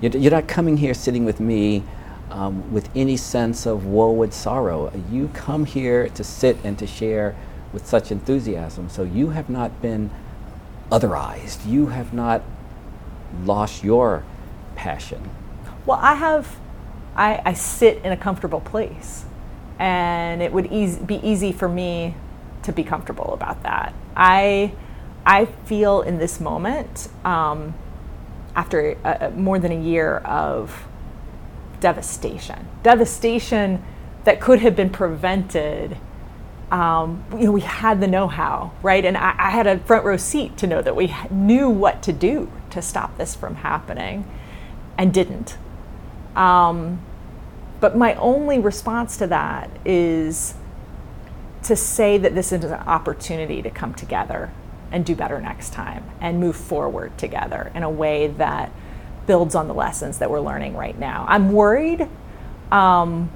You're 0.00 0.32
not 0.32 0.48
coming 0.48 0.78
here 0.78 0.94
sitting 0.94 1.24
with 1.24 1.38
me 1.38 1.84
um, 2.30 2.72
with 2.72 2.88
any 2.96 3.16
sense 3.16 3.66
of 3.66 3.86
woe 3.86 4.22
and 4.22 4.32
sorrow. 4.32 4.90
You 5.10 5.28
come 5.34 5.66
here 5.66 6.08
to 6.08 6.24
sit 6.24 6.56
and 6.64 6.78
to 6.78 6.86
share 6.86 7.36
with 7.72 7.86
such 7.86 8.10
enthusiasm. 8.10 8.88
So 8.88 9.02
you 9.02 9.30
have 9.30 9.50
not 9.50 9.82
been 9.82 10.10
otherized. 10.90 11.66
You 11.66 11.88
have 11.88 12.12
not 12.12 12.42
lost 13.44 13.84
your 13.84 14.24
passion. 14.76 15.30
Well, 15.84 15.98
I 16.00 16.14
have, 16.14 16.56
I, 17.14 17.42
I 17.44 17.52
sit 17.52 17.98
in 18.04 18.12
a 18.12 18.16
comfortable 18.16 18.60
place, 18.60 19.24
and 19.78 20.40
it 20.42 20.52
would 20.52 20.70
be 21.06 21.20
easy 21.22 21.52
for 21.52 21.68
me 21.68 22.14
to 22.62 22.72
be 22.72 22.82
comfortable 22.82 23.34
about 23.34 23.62
that. 23.64 23.92
I 24.16 24.72
I 25.26 25.46
feel 25.46 26.02
in 26.02 26.18
this 26.18 26.40
moment, 26.40 27.08
um, 27.24 27.74
after 28.54 28.96
uh, 29.04 29.30
more 29.34 29.58
than 29.58 29.72
a 29.72 29.80
year 29.80 30.18
of 30.18 30.86
devastation, 31.80 32.66
devastation 32.82 33.82
that 34.24 34.40
could 34.40 34.60
have 34.60 34.76
been 34.76 34.90
prevented. 34.90 35.96
Um, 36.70 37.24
you 37.32 37.44
know, 37.46 37.52
we 37.52 37.60
had 37.60 38.00
the 38.00 38.06
know-how, 38.06 38.72
right? 38.82 39.04
And 39.04 39.16
I, 39.16 39.34
I, 39.38 39.50
had 39.50 39.66
a 39.66 39.78
front 39.80 40.04
row 40.04 40.16
seat 40.16 40.56
to 40.58 40.66
know 40.66 40.82
that 40.82 40.96
we 40.96 41.14
knew 41.30 41.68
what 41.68 42.02
to 42.04 42.12
do 42.12 42.50
to 42.70 42.82
stop 42.82 43.16
this 43.18 43.34
from 43.34 43.56
happening, 43.56 44.24
and 44.98 45.12
didn't. 45.12 45.56
Um, 46.34 47.00
but 47.80 47.96
my 47.96 48.14
only 48.14 48.58
response 48.58 49.16
to 49.18 49.26
that 49.28 49.70
is 49.84 50.54
to 51.64 51.76
say 51.76 52.18
that 52.18 52.34
this 52.34 52.50
is 52.50 52.64
an 52.64 52.72
opportunity 52.72 53.62
to 53.62 53.70
come 53.70 53.94
together 53.94 54.50
and 54.90 55.04
do 55.04 55.14
better 55.14 55.40
next 55.40 55.72
time 55.72 56.04
and 56.20 56.38
move 56.38 56.56
forward 56.56 57.16
together 57.18 57.70
in 57.74 57.82
a 57.82 57.90
way 57.90 58.28
that 58.28 58.70
builds 59.26 59.54
on 59.54 59.68
the 59.68 59.74
lessons 59.74 60.18
that 60.18 60.30
we're 60.30 60.40
learning 60.40 60.76
right 60.76 60.98
now. 60.98 61.24
I'm 61.28 61.52
worried. 61.52 62.08
Um, 62.70 63.30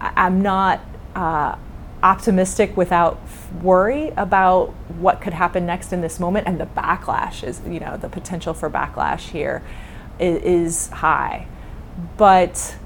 I'm 0.00 0.42
not 0.42 0.80
uh, 1.14 1.56
optimistic 2.02 2.76
without 2.76 3.20
worry 3.62 4.08
about 4.16 4.70
what 4.98 5.20
could 5.20 5.32
happen 5.32 5.64
next 5.66 5.92
in 5.92 6.00
this 6.00 6.18
moment, 6.18 6.46
and 6.46 6.60
the 6.60 6.66
backlash 6.66 7.46
is, 7.46 7.60
you 7.66 7.80
know, 7.80 7.96
the 7.96 8.08
potential 8.08 8.54
for 8.54 8.68
backlash 8.68 9.30
here 9.30 9.62
is, 10.18 10.42
is 10.42 10.88
high. 10.88 11.46
But 12.16 12.76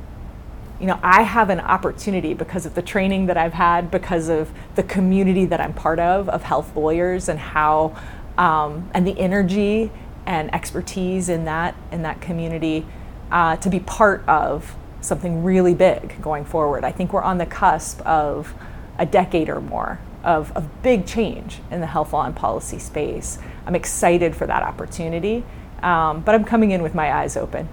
you 0.81 0.87
know, 0.87 0.99
I 1.03 1.23
have 1.23 1.51
an 1.51 1.61
opportunity 1.61 2.35
because 2.35 2.67
of 2.67 2.75
the 2.75 2.83
training 2.83 3.27
that 3.27 3.37
I've 3.37 3.55
had, 3.55 3.91
because 3.91 4.29
of 4.29 4.51
the 4.75 4.83
community 4.83 5.47
that 5.47 5.61
I'm 5.61 5.73
part 5.73 5.99
of, 5.99 6.29
of 6.29 6.43
health 6.43 6.77
lawyers, 6.77 7.29
and 7.29 7.39
how, 7.39 7.97
um, 8.37 8.91
and 8.93 9.07
the 9.07 9.19
energy 9.19 9.91
and 10.27 10.53
expertise 10.55 11.29
in 11.29 11.45
that 11.45 11.75
in 11.93 12.03
that 12.03 12.21
community, 12.21 12.85
uh, 13.31 13.57
to 13.57 13.71
be 13.71 13.81
part 13.81 14.27
of 14.29 14.77
something 15.01 15.45
really 15.45 15.75
big 15.75 16.21
going 16.21 16.45
forward. 16.45 16.85
I 16.85 16.93
think 16.93 17.13
we're 17.13 17.23
on 17.23 17.39
the 17.39 17.47
cusp 17.47 18.01
of 18.03 18.55
a 18.99 19.07
decade 19.07 19.49
or 19.49 19.61
more 19.61 20.01
of, 20.25 20.53
of 20.57 20.83
big 20.83 21.07
change 21.07 21.61
in 21.71 21.81
the 21.81 21.87
health 21.87 22.13
law 22.13 22.27
and 22.27 22.35
policy 22.35 22.79
space. 22.79 23.39
I'm 23.67 23.77
excited 23.77 24.35
for 24.35 24.47
that 24.47 24.63
opportunity, 24.63 25.45
um, 25.83 26.23
but 26.23 26.35
I'm 26.35 26.45
coming 26.45 26.73
in 26.73 26.83
with 26.83 26.95
my 26.95 27.13
eyes 27.13 27.37
open. 27.37 27.69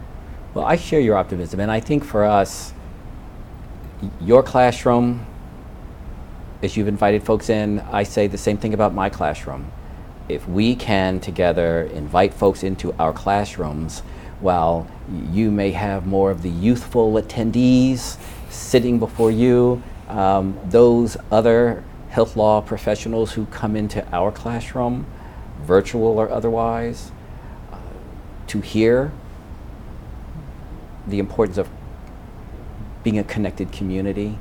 Well, 0.53 0.65
I 0.65 0.75
share 0.75 0.99
your 0.99 1.17
optimism, 1.17 1.59
and 1.59 1.71
I 1.71 1.79
think 1.79 2.05
for 2.05 2.23
us, 2.23 2.73
your 4.21 4.43
classroom, 4.43 5.25
as 6.61 6.77
you've 6.77 6.87
invited 6.87 7.23
folks 7.23 7.49
in, 7.49 7.79
I 7.79 8.03
say 8.03 8.27
the 8.27 8.37
same 8.37 8.57
thing 8.57 8.73
about 8.73 8.93
my 8.93 9.09
classroom. 9.09 9.71
If 10.29 10.47
we 10.47 10.75
can 10.75 11.19
together 11.19 11.83
invite 11.93 12.33
folks 12.33 12.63
into 12.63 12.93
our 12.97 13.13
classrooms, 13.13 13.99
while 14.39 14.87
you 15.31 15.51
may 15.51 15.71
have 15.71 16.05
more 16.05 16.31
of 16.31 16.41
the 16.41 16.49
youthful 16.49 17.13
attendees 17.13 18.17
sitting 18.49 18.99
before 18.99 19.31
you, 19.31 19.81
um, 20.09 20.57
those 20.65 21.17
other 21.31 21.83
health 22.09 22.35
law 22.35 22.61
professionals 22.61 23.33
who 23.33 23.45
come 23.47 23.75
into 23.75 24.05
our 24.13 24.31
classroom, 24.31 25.05
virtual 25.61 26.19
or 26.19 26.29
otherwise, 26.29 27.11
uh, 27.71 27.77
to 28.47 28.61
hear 28.61 29.11
the 31.07 31.19
importance 31.19 31.57
of 31.57 31.69
being 33.03 33.19
a 33.19 33.23
connected 33.23 33.71
community 33.71 34.37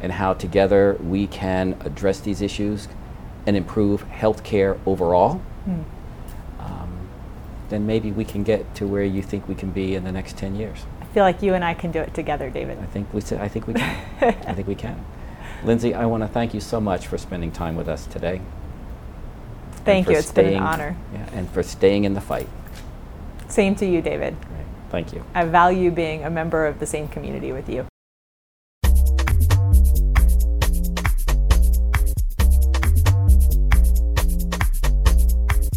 and 0.00 0.12
how 0.12 0.34
together 0.34 0.96
we 1.02 1.26
can 1.26 1.76
address 1.84 2.20
these 2.20 2.40
issues 2.40 2.88
and 3.46 3.56
improve 3.56 4.06
healthcare 4.08 4.78
overall, 4.86 5.40
mm. 5.66 5.84
um, 6.60 7.08
then 7.68 7.86
maybe 7.86 8.10
we 8.10 8.24
can 8.24 8.42
get 8.42 8.74
to 8.74 8.86
where 8.86 9.04
you 9.04 9.22
think 9.22 9.48
we 9.48 9.54
can 9.54 9.70
be 9.70 9.94
in 9.94 10.04
the 10.04 10.12
next 10.12 10.36
10 10.36 10.56
years. 10.56 10.86
I 11.00 11.06
feel 11.06 11.24
like 11.24 11.42
you 11.42 11.54
and 11.54 11.64
I 11.64 11.74
can 11.74 11.90
do 11.90 12.00
it 12.00 12.14
together, 12.14 12.50
David. 12.50 12.78
I 12.78 12.86
think 12.86 13.12
we, 13.12 13.20
I 13.36 13.48
think 13.48 13.66
we 13.66 13.74
can. 13.74 14.06
I 14.46 14.52
think 14.52 14.66
we 14.66 14.74
can. 14.74 15.04
Lindsay, 15.64 15.94
I 15.94 16.06
want 16.06 16.22
to 16.22 16.28
thank 16.28 16.52
you 16.54 16.60
so 16.60 16.80
much 16.80 17.06
for 17.06 17.16
spending 17.16 17.50
time 17.50 17.76
with 17.76 17.88
us 17.88 18.06
today. 18.06 18.40
Thank 19.84 20.08
you. 20.08 20.16
It's 20.16 20.28
staying, 20.28 20.48
been 20.48 20.56
an 20.56 20.62
honor. 20.62 20.96
Yeah, 21.12 21.28
and 21.32 21.48
for 21.50 21.62
staying 21.62 22.04
in 22.04 22.14
the 22.14 22.20
fight. 22.20 22.48
Same 23.48 23.74
to 23.76 23.86
you, 23.86 24.02
David. 24.02 24.36
Great. 24.40 24.66
Thank 24.90 25.12
you. 25.12 25.24
I 25.34 25.44
value 25.44 25.90
being 25.90 26.24
a 26.24 26.30
member 26.30 26.66
of 26.66 26.80
the 26.80 26.86
same 26.86 27.08
community 27.08 27.52
with 27.52 27.68
you. 27.68 27.86